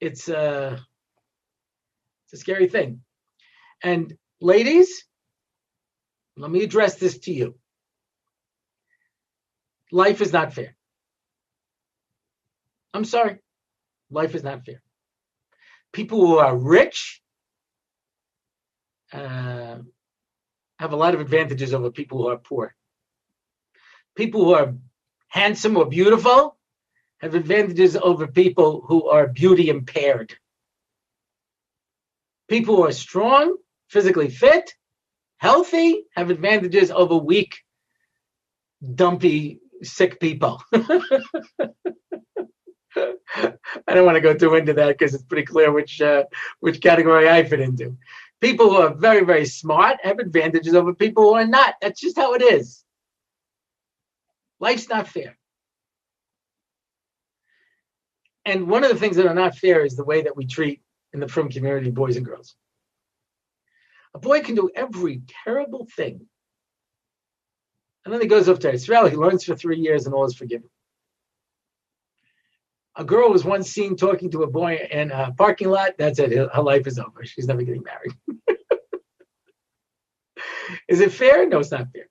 It's 0.00 0.30
a, 0.30 0.38
uh, 0.38 0.78
it's 2.24 2.32
a 2.32 2.36
scary 2.38 2.68
thing. 2.68 3.02
And 3.82 4.16
ladies, 4.40 5.04
let 6.36 6.50
me 6.50 6.62
address 6.62 6.96
this 6.96 7.18
to 7.18 7.32
you. 7.32 7.54
Life 9.90 10.20
is 10.20 10.32
not 10.32 10.54
fair. 10.54 10.74
I'm 12.94 13.04
sorry. 13.04 13.38
Life 14.10 14.34
is 14.34 14.42
not 14.42 14.64
fair. 14.64 14.82
People 15.92 16.26
who 16.26 16.38
are 16.38 16.56
rich 16.56 17.22
uh, 19.12 19.78
have 20.78 20.92
a 20.92 20.96
lot 20.96 21.14
of 21.14 21.20
advantages 21.20 21.74
over 21.74 21.90
people 21.90 22.18
who 22.18 22.28
are 22.28 22.38
poor. 22.38 22.74
People 24.16 24.44
who 24.44 24.54
are 24.54 24.74
handsome 25.28 25.76
or 25.76 25.86
beautiful 25.86 26.56
have 27.20 27.34
advantages 27.34 27.96
over 27.96 28.26
people 28.26 28.84
who 28.86 29.08
are 29.08 29.28
beauty 29.28 29.68
impaired. 29.68 30.34
People 32.48 32.76
who 32.76 32.84
are 32.84 32.92
strong, 32.92 33.56
physically 33.88 34.28
fit, 34.28 34.74
healthy 35.42 36.04
have 36.14 36.30
advantages 36.30 36.92
over 36.92 37.16
weak, 37.16 37.62
dumpy, 38.94 39.58
sick 39.82 40.20
people. 40.20 40.62
I 40.72 40.78
don't 43.94 44.06
want 44.06 44.14
to 44.14 44.20
go 44.20 44.34
too 44.34 44.54
into 44.54 44.72
that 44.74 44.96
because 44.96 45.14
it's 45.14 45.24
pretty 45.24 45.44
clear 45.44 45.72
which 45.72 46.00
uh, 46.00 46.24
which 46.60 46.80
category 46.80 47.28
I 47.28 47.42
fit 47.42 47.58
into. 47.58 47.96
people 48.40 48.70
who 48.70 48.76
are 48.76 48.94
very, 48.94 49.24
very 49.24 49.46
smart 49.46 49.98
have 50.04 50.20
advantages 50.20 50.74
over 50.74 50.94
people 50.94 51.24
who 51.24 51.34
are 51.34 51.46
not. 51.46 51.74
That's 51.80 52.00
just 52.00 52.16
how 52.16 52.34
it 52.34 52.42
is. 52.42 52.84
Life's 54.60 54.88
not 54.88 55.08
fair. 55.08 55.36
And 58.44 58.68
one 58.68 58.84
of 58.84 58.90
the 58.90 58.98
things 58.98 59.16
that 59.16 59.26
are 59.26 59.34
not 59.34 59.56
fair 59.56 59.84
is 59.84 59.96
the 59.96 60.04
way 60.04 60.22
that 60.22 60.36
we 60.36 60.46
treat 60.46 60.82
in 61.12 61.18
the 61.18 61.28
frum 61.28 61.48
community 61.48 61.90
boys 61.90 62.16
and 62.16 62.24
girls. 62.24 62.54
A 64.14 64.18
boy 64.18 64.42
can 64.42 64.54
do 64.54 64.70
every 64.74 65.22
terrible 65.44 65.86
thing. 65.96 66.26
And 68.04 68.12
then 68.12 68.20
he 68.20 68.26
goes 68.26 68.48
up 68.48 68.58
to 68.60 68.72
Israel, 68.72 69.08
he 69.08 69.16
learns 69.16 69.44
for 69.44 69.54
three 69.54 69.78
years, 69.78 70.06
and 70.06 70.14
all 70.14 70.24
is 70.24 70.34
forgiven. 70.34 70.68
A 72.96 73.04
girl 73.04 73.30
was 73.30 73.44
once 73.44 73.70
seen 73.70 73.96
talking 73.96 74.30
to 74.32 74.42
a 74.42 74.50
boy 74.50 74.86
in 74.90 75.10
a 75.12 75.32
parking 75.32 75.70
lot. 75.70 75.92
That's 75.98 76.18
it. 76.18 76.32
Her 76.32 76.62
life 76.62 76.86
is 76.86 76.98
over. 76.98 77.24
She's 77.24 77.46
never 77.46 77.62
getting 77.62 77.84
married. 77.84 78.12
is 80.88 81.00
it 81.00 81.12
fair? 81.12 81.48
No, 81.48 81.60
it's 81.60 81.70
not 81.70 81.88
fair. 81.94 82.08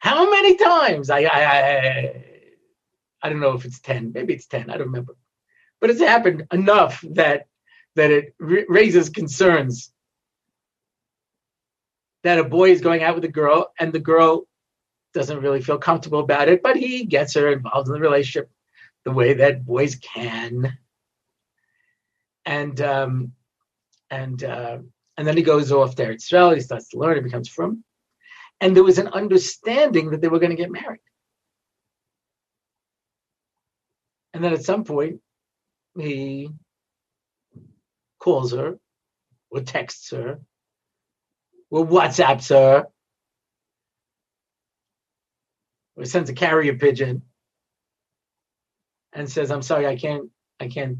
How 0.00 0.28
many 0.28 0.56
times? 0.56 1.10
I, 1.10 1.20
I, 1.20 1.44
I, 1.44 2.24
I 3.22 3.28
don't 3.28 3.38
know 3.38 3.52
if 3.52 3.64
it's 3.64 3.78
10. 3.78 4.10
Maybe 4.12 4.34
it's 4.34 4.46
10. 4.46 4.68
I 4.68 4.76
don't 4.76 4.88
remember. 4.88 5.14
But 5.80 5.90
it's 5.90 6.00
happened 6.00 6.46
enough 6.52 7.04
that 7.10 7.46
that 7.96 8.10
it 8.10 8.34
raises 8.38 9.08
concerns 9.08 9.92
that 12.24 12.38
a 12.38 12.44
boy 12.44 12.70
is 12.70 12.80
going 12.80 13.02
out 13.02 13.14
with 13.14 13.24
a 13.24 13.28
girl 13.28 13.72
and 13.78 13.92
the 13.92 13.98
girl 13.98 14.46
doesn't 15.12 15.40
really 15.40 15.60
feel 15.60 15.78
comfortable 15.78 16.20
about 16.20 16.48
it, 16.48 16.62
but 16.62 16.76
he 16.76 17.04
gets 17.04 17.34
her 17.34 17.52
involved 17.52 17.88
in 17.88 17.94
the 17.94 18.00
relationship 18.00 18.50
the 19.04 19.10
way 19.10 19.34
that 19.34 19.66
boys 19.66 19.96
can. 19.96 20.78
And 22.46 22.80
um, 22.80 23.32
and 24.10 24.42
uh, 24.42 24.78
and 25.16 25.26
then 25.26 25.36
he 25.36 25.42
goes 25.42 25.70
off 25.70 25.96
there. 25.96 26.12
Israel. 26.12 26.54
He 26.54 26.60
starts 26.60 26.88
to 26.88 26.98
learn. 26.98 27.16
He 27.16 27.22
becomes 27.22 27.48
frum. 27.48 27.84
And 28.60 28.74
there 28.74 28.84
was 28.84 28.98
an 28.98 29.08
understanding 29.08 30.10
that 30.10 30.20
they 30.20 30.28
were 30.28 30.38
going 30.38 30.50
to 30.50 30.56
get 30.56 30.70
married. 30.70 31.00
And 34.34 34.42
then 34.42 34.52
at 34.52 34.64
some 34.64 34.84
point, 34.84 35.20
he 35.98 36.48
calls 38.22 38.52
her 38.52 38.78
or 39.50 39.60
texts 39.60 40.10
her 40.10 40.40
or 41.70 41.86
WhatsApps 41.86 42.50
her 42.50 42.86
or 45.96 46.04
sends 46.04 46.30
a 46.30 46.34
carrier 46.34 46.74
pigeon 46.74 47.22
and 49.12 49.28
says, 49.30 49.50
I'm 49.50 49.62
sorry, 49.62 49.86
I 49.86 49.96
can't, 49.96 50.30
I 50.60 50.68
can't 50.68 50.98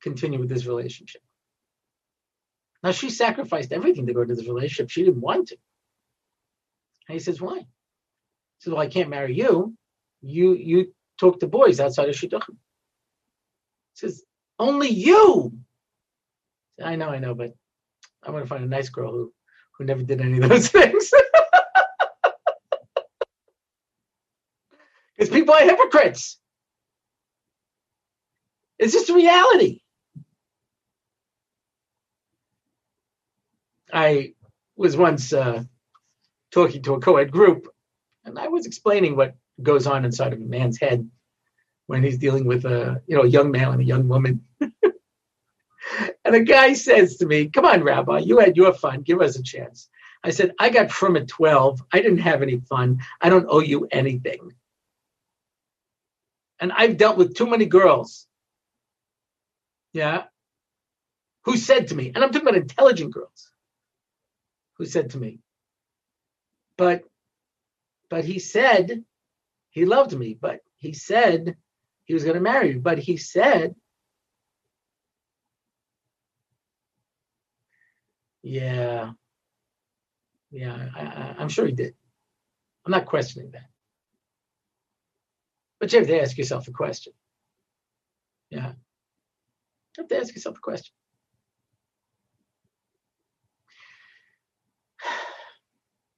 continue 0.00 0.38
with 0.38 0.48
this 0.48 0.64
relationship. 0.64 1.22
Now 2.82 2.92
she 2.92 3.10
sacrificed 3.10 3.72
everything 3.72 4.06
to 4.06 4.14
go 4.14 4.22
into 4.22 4.36
this 4.36 4.46
relationship. 4.46 4.90
She 4.90 5.04
didn't 5.04 5.20
want 5.20 5.48
to. 5.48 5.56
And 7.08 7.14
he 7.14 7.20
says, 7.20 7.40
why? 7.40 7.58
He 7.58 7.66
says, 8.60 8.72
well, 8.72 8.82
I 8.82 8.86
can't 8.86 9.10
marry 9.10 9.34
you. 9.36 9.74
You 10.22 10.54
you 10.54 10.94
talk 11.18 11.40
to 11.40 11.46
boys 11.46 11.80
outside 11.80 12.08
of 12.08 12.14
Shidduchim. 12.14 12.56
He 13.94 13.96
says, 13.96 14.22
only 14.58 14.88
you. 14.88 15.58
I 16.82 16.96
know, 16.96 17.08
I 17.08 17.18
know, 17.18 17.34
but 17.34 17.52
I 18.22 18.30
want 18.30 18.44
to 18.44 18.48
find 18.48 18.64
a 18.64 18.68
nice 18.68 18.88
girl 18.88 19.12
who 19.12 19.32
who 19.76 19.84
never 19.84 20.02
did 20.02 20.20
any 20.20 20.38
of 20.38 20.48
those 20.48 20.68
things. 20.76 21.10
Because 25.16 25.30
people 25.30 25.54
are 25.54 25.62
hypocrites. 25.62 26.38
It's 28.78 28.92
just 28.92 29.10
reality. 29.10 29.80
I 33.92 34.34
was 34.76 34.96
once 34.96 35.32
uh, 35.32 35.64
talking 36.50 36.82
to 36.82 36.94
a 36.94 37.00
co-ed 37.00 37.30
group, 37.30 37.68
and 38.24 38.38
I 38.38 38.48
was 38.48 38.66
explaining 38.66 39.16
what 39.16 39.34
goes 39.62 39.86
on 39.86 40.04
inside 40.04 40.32
of 40.32 40.40
a 40.40 40.44
man's 40.44 40.80
head 40.80 41.08
when 41.86 42.02
he's 42.02 42.18
dealing 42.18 42.46
with 42.46 42.64
a 42.64 43.02
you 43.06 43.16
know 43.16 43.24
a 43.24 43.28
young 43.28 43.50
man 43.50 43.72
and 43.72 43.80
a 43.80 43.84
young 43.84 44.08
woman. 44.08 44.44
and 46.30 46.42
a 46.42 46.44
guy 46.44 46.74
says 46.74 47.16
to 47.16 47.26
me, 47.26 47.48
"Come 47.48 47.64
on, 47.64 47.82
Rabbi, 47.82 48.18
you 48.20 48.38
had 48.38 48.56
your 48.56 48.72
fun. 48.72 49.02
Give 49.02 49.20
us 49.20 49.36
a 49.36 49.42
chance." 49.42 49.88
I 50.22 50.30
said, 50.30 50.54
"I 50.60 50.70
got 50.70 50.92
frum 50.92 51.16
at 51.16 51.26
twelve. 51.26 51.82
I 51.92 52.00
didn't 52.00 52.18
have 52.18 52.40
any 52.40 52.60
fun. 52.60 53.00
I 53.20 53.28
don't 53.28 53.48
owe 53.48 53.58
you 53.58 53.88
anything." 53.90 54.52
And 56.60 56.70
I've 56.70 56.96
dealt 56.96 57.16
with 57.16 57.34
too 57.34 57.48
many 57.48 57.66
girls. 57.66 58.28
Yeah. 59.92 60.26
Who 61.46 61.56
said 61.56 61.88
to 61.88 61.96
me, 61.96 62.12
and 62.14 62.18
I'm 62.18 62.30
talking 62.30 62.46
about 62.46 62.60
intelligent 62.60 63.12
girls, 63.12 63.50
who 64.74 64.86
said 64.86 65.10
to 65.10 65.18
me, 65.18 65.40
but 66.76 67.02
but 68.08 68.24
he 68.24 68.38
said 68.38 69.04
he 69.70 69.84
loved 69.84 70.16
me, 70.16 70.34
but 70.40 70.60
he 70.76 70.92
said 70.92 71.56
he 72.04 72.14
was 72.14 72.22
going 72.22 72.36
to 72.36 72.40
marry 72.40 72.74
me, 72.74 72.78
but 72.78 73.00
he 73.00 73.16
said, 73.16 73.74
yeah, 78.42 79.12
yeah, 80.50 80.88
I, 80.94 81.42
am 81.42 81.48
sure 81.48 81.66
he 81.66 81.72
did. 81.72 81.94
I'm 82.84 82.92
not 82.92 83.06
questioning 83.06 83.52
that. 83.52 83.68
But 85.78 85.92
you 85.92 85.98
have 85.98 86.08
to 86.08 86.20
ask 86.20 86.36
yourself 86.36 86.68
a 86.68 86.72
question. 86.72 87.12
Yeah. 88.50 88.72
You 89.96 90.02
have 90.02 90.08
to 90.08 90.18
ask 90.18 90.34
yourself 90.34 90.56
a 90.58 90.60
question. 90.60 90.92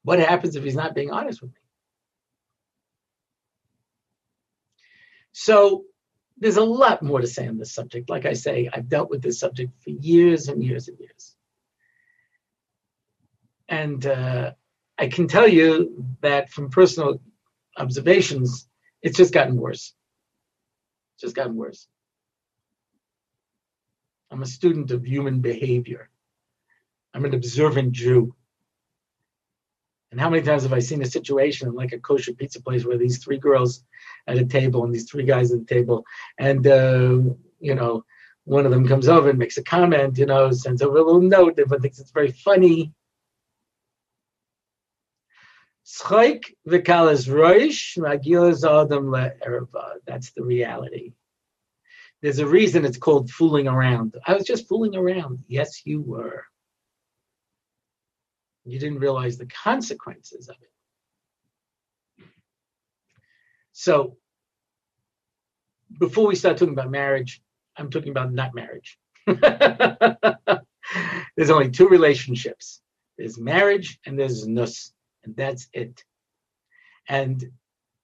What 0.05 0.19
happens 0.19 0.57
if 0.57 0.65
he's 0.65 0.75
not 0.75 0.97
being 0.97 1.13
honest 1.13 1.41
with 1.41 1.53
me? 1.53 1.57
So 5.31 5.85
there's 6.39 6.57
a 6.57 6.65
lot 6.65 7.03
more 7.03 7.21
to 7.21 7.27
say 7.27 7.47
on 7.47 7.59
this 7.59 7.73
subject. 7.73 8.11
Like 8.11 8.27
I 8.27 8.33
say, 8.33 8.69
I've 8.73 8.89
dealt 8.89 9.11
with 9.11 9.23
this 9.23 9.39
subject 9.39 9.73
for 9.83 9.91
years 9.91 10.49
and 10.49 10.63
years 10.63 10.89
and 10.89 10.99
years. 10.99 11.37
And 13.73 14.05
uh, 14.05 14.53
I 14.99 15.07
can 15.09 15.29
tell 15.29 15.49
you 15.49 16.05
that 16.21 16.51
from 16.51 16.69
personal 16.69 17.23
observations, 17.79 18.69
it's 19.01 19.17
just 19.17 19.33
gotten 19.33 19.57
worse. 19.57 19.95
It's 21.15 21.23
just 21.23 21.35
gotten 21.35 21.57
worse. 21.57 21.89
I'm 24.31 24.43
a 24.43 24.47
student 24.47 24.91
of 24.91 25.07
human 25.07 25.41
behavior. 25.41 26.11
I'm 27.15 27.25
an 27.25 27.33
observant 27.33 27.93
Jew. 27.93 28.35
And 30.11 30.21
how 30.21 30.29
many 30.29 30.43
times 30.43 30.65
have 30.65 30.75
I 30.75 30.81
seen 30.81 31.01
a 31.01 31.07
situation 31.07 31.73
like 31.73 31.93
a 31.93 31.99
kosher 31.99 32.35
pizza 32.35 32.61
place 32.61 32.85
where 32.85 32.99
these 32.99 33.25
three 33.25 33.39
girls 33.39 33.83
at 34.27 34.37
a 34.37 34.45
table 34.45 34.85
and 34.85 34.95
these 34.95 35.11
three 35.11 35.25
guys 35.25 35.51
at 35.51 35.61
the 35.61 35.75
table, 35.75 36.05
and 36.39 36.67
uh, 36.67 37.21
you 37.59 37.75
know, 37.75 38.05
one 38.45 38.67
of 38.67 38.71
them 38.71 38.87
comes 38.87 39.09
over 39.09 39.31
and 39.31 39.39
makes 39.39 39.57
a 39.57 39.65
comment, 39.65 40.19
you 40.19 40.27
know, 40.27 40.51
sends 40.51 40.83
over 40.83 40.99
a 40.99 41.03
little 41.03 41.23
note, 41.23 41.59
everyone 41.59 41.81
thinks 41.81 42.01
it's 42.01 42.11
very 42.11 42.33
funny. 42.33 42.93
That's 50.07 50.31
the 50.31 50.45
reality. 50.45 51.15
There's 52.21 52.39
a 52.39 52.47
reason 52.47 52.85
it's 52.85 52.99
called 52.99 53.31
fooling 53.31 53.67
around. 53.67 54.17
I 54.25 54.35
was 54.35 54.45
just 54.45 54.69
fooling 54.69 54.95
around. 54.95 55.41
Yes, 55.49 55.85
you 55.85 56.01
were. 56.01 56.45
You 58.65 58.79
didn't 58.79 59.01
realize 59.01 59.39
the 59.39 59.47
consequences 59.47 60.49
of 60.49 60.55
it. 60.63 60.71
So, 63.73 64.19
before 65.99 66.29
we 66.29 66.37
start 66.37 66.59
talking 66.59 66.75
about 66.75 66.93
marriage, 66.93 67.43
I'm 67.77 67.91
talking 67.91 68.11
about 68.11 68.33
not 68.33 68.55
marriage. 68.55 69.01
there's 69.27 69.41
only 71.51 71.71
two 71.71 71.89
relationships 71.89 72.83
there's 73.19 73.39
marriage 73.39 73.99
and 74.07 74.19
there's 74.19 74.47
nus, 74.47 74.93
and 75.25 75.37
that's 75.37 75.69
it. 75.73 76.05
And 77.09 77.45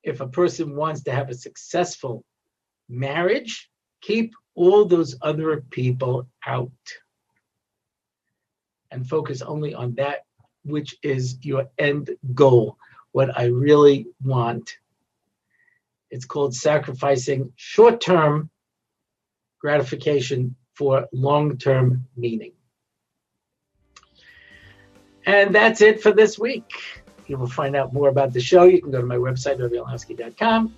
if 0.02 0.20
a 0.20 0.28
person 0.28 0.76
wants 0.76 1.02
to 1.04 1.12
have 1.12 1.30
a 1.30 1.34
successful 1.34 2.24
marriage, 2.88 3.70
keep 4.00 4.34
all 4.54 4.84
those 4.84 5.16
other 5.22 5.64
people 5.70 6.28
out 6.46 6.70
and 8.90 9.08
focus 9.08 9.42
only 9.42 9.74
on 9.74 9.94
that 9.96 10.20
which 10.68 10.96
is 11.02 11.38
your 11.42 11.70
end 11.78 12.10
goal, 12.34 12.78
what 13.12 13.36
I 13.36 13.46
really 13.46 14.06
want. 14.22 14.76
It's 16.10 16.24
called 16.24 16.54
sacrificing 16.54 17.52
short 17.56 18.00
term 18.00 18.50
gratification 19.60 20.56
for 20.74 21.08
long 21.12 21.58
term 21.58 22.06
meaning. 22.16 22.52
And 25.26 25.54
that's 25.54 25.82
it 25.82 26.02
for 26.02 26.12
this 26.12 26.38
week. 26.38 26.72
You 27.28 27.36
will 27.36 27.48
find 27.48 27.76
out 27.76 27.92
more 27.92 28.08
about 28.08 28.32
the 28.32 28.40
show. 28.40 28.64
You 28.64 28.80
can 28.80 28.90
go 28.90 29.00
to 29.00 29.06
my 29.06 29.16
website, 29.16 29.58
rabbiorlofsky.com. 29.58 30.74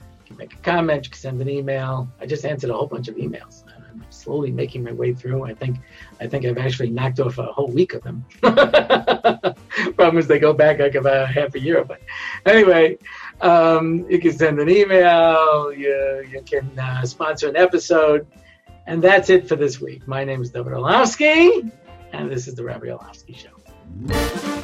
You 0.00 0.26
can 0.26 0.36
make 0.36 0.54
a 0.54 0.58
comment, 0.58 1.04
you 1.04 1.10
can 1.10 1.20
send 1.20 1.40
an 1.40 1.48
email. 1.48 2.08
I 2.20 2.26
just 2.26 2.44
answered 2.44 2.70
a 2.70 2.74
whole 2.74 2.86
bunch 2.86 3.08
of 3.08 3.16
emails. 3.16 3.64
I'm 3.90 4.04
slowly 4.08 4.50
making 4.50 4.82
my 4.82 4.92
way 4.92 5.12
through. 5.12 5.44
I 5.44 5.54
think 5.54 5.78
I 6.20 6.26
think 6.26 6.44
I've 6.44 6.58
actually 6.58 6.90
knocked 6.90 7.20
off 7.20 7.38
a 7.38 7.44
whole 7.44 7.68
week 7.68 7.94
of 7.94 8.02
them. 8.02 8.24
Problem 8.40 10.18
is 10.18 10.26
they 10.26 10.38
go 10.38 10.52
back 10.52 10.78
like 10.78 10.94
about 10.94 11.30
half 11.30 11.54
a 11.54 11.60
year. 11.60 11.84
But 11.84 12.00
anyway, 12.46 12.98
um, 13.40 14.06
you 14.08 14.20
can 14.20 14.32
send 14.32 14.58
an 14.60 14.70
email. 14.70 15.72
You 15.72 16.24
you 16.30 16.42
can 16.42 16.78
uh, 16.78 17.04
sponsor 17.04 17.48
an 17.48 17.56
episode, 17.56 18.26
and 18.86 19.02
that's 19.02 19.28
it 19.28 19.48
for 19.48 19.56
this 19.56 19.80
week. 19.80 20.06
My 20.06 20.24
name 20.24 20.40
is 20.40 20.50
David 20.50 20.72
Orlofsky, 20.72 21.70
and 22.12 22.30
this 22.30 22.48
is 22.48 22.54
the 22.54 22.64
Rabbi 22.64 22.86
Orlofsky 22.86 23.36
Show. 23.36 24.59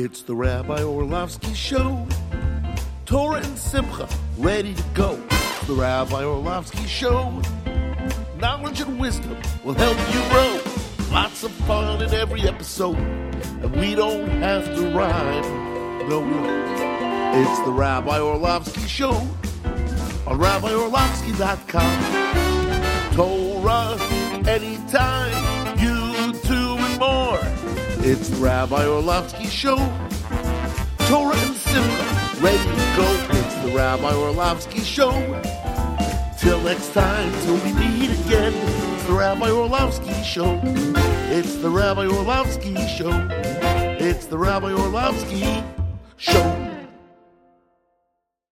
It's 0.00 0.22
the 0.22 0.36
Rabbi 0.36 0.78
Orlofsky 0.78 1.56
Show. 1.56 2.06
Torah 3.04 3.40
and 3.40 3.58
Simcha 3.58 4.08
ready 4.36 4.72
to 4.72 4.84
go. 4.94 5.16
The 5.66 5.74
Rabbi 5.74 6.22
Orlofsky 6.22 6.86
Show. 6.86 7.42
Knowledge 8.38 8.80
and 8.80 9.00
wisdom 9.00 9.36
will 9.64 9.74
help 9.74 9.98
you 10.14 10.20
grow. 10.30 10.60
Lots 11.10 11.42
of 11.42 11.50
fun 11.66 12.00
in 12.00 12.14
every 12.14 12.42
episode. 12.42 12.96
And 12.96 13.74
we 13.74 13.96
don't 13.96 14.28
have 14.28 14.66
to 14.66 14.88
rhyme. 14.92 15.42
No, 16.08 16.20
don't. 16.20 17.34
It's 17.34 17.58
the 17.64 17.72
Rabbi 17.72 18.20
Orlofsky 18.20 18.86
Show 18.86 19.14
on 20.28 20.38
RabbiOrlofsky.com. 20.38 23.16
Torah 23.16 23.98
anytime. 24.48 25.37
It's 28.00 28.30
Rabbi 28.30 28.84
Orlofsky 28.84 29.50
Show. 29.50 29.76
Torah 31.08 31.36
and 31.36 31.54
Simcha, 31.56 32.40
ready 32.40 32.58
to 32.58 32.96
go. 32.96 33.26
It's 33.30 33.54
the 33.56 33.72
Rabbi 33.74 34.12
Orlofsky 34.12 34.84
Show. 34.84 35.12
Till 36.38 36.60
next 36.62 36.92
time, 36.92 37.32
till 37.42 37.56
we 37.56 37.72
meet 37.72 38.10
again. 38.24 38.52
It's 38.54 39.04
the 39.04 39.12
Rabbi 39.12 39.48
Orlofsky 39.48 40.24
Show. 40.24 40.60
It's 41.30 41.56
the 41.56 41.70
Rabbi 41.70 42.06
Orlofsky 42.06 42.88
Show. 42.88 43.10
It's 44.00 44.26
the 44.26 44.38
Rabbi 44.38 44.72
Orlovsky 44.72 45.64
Show. 46.16 46.67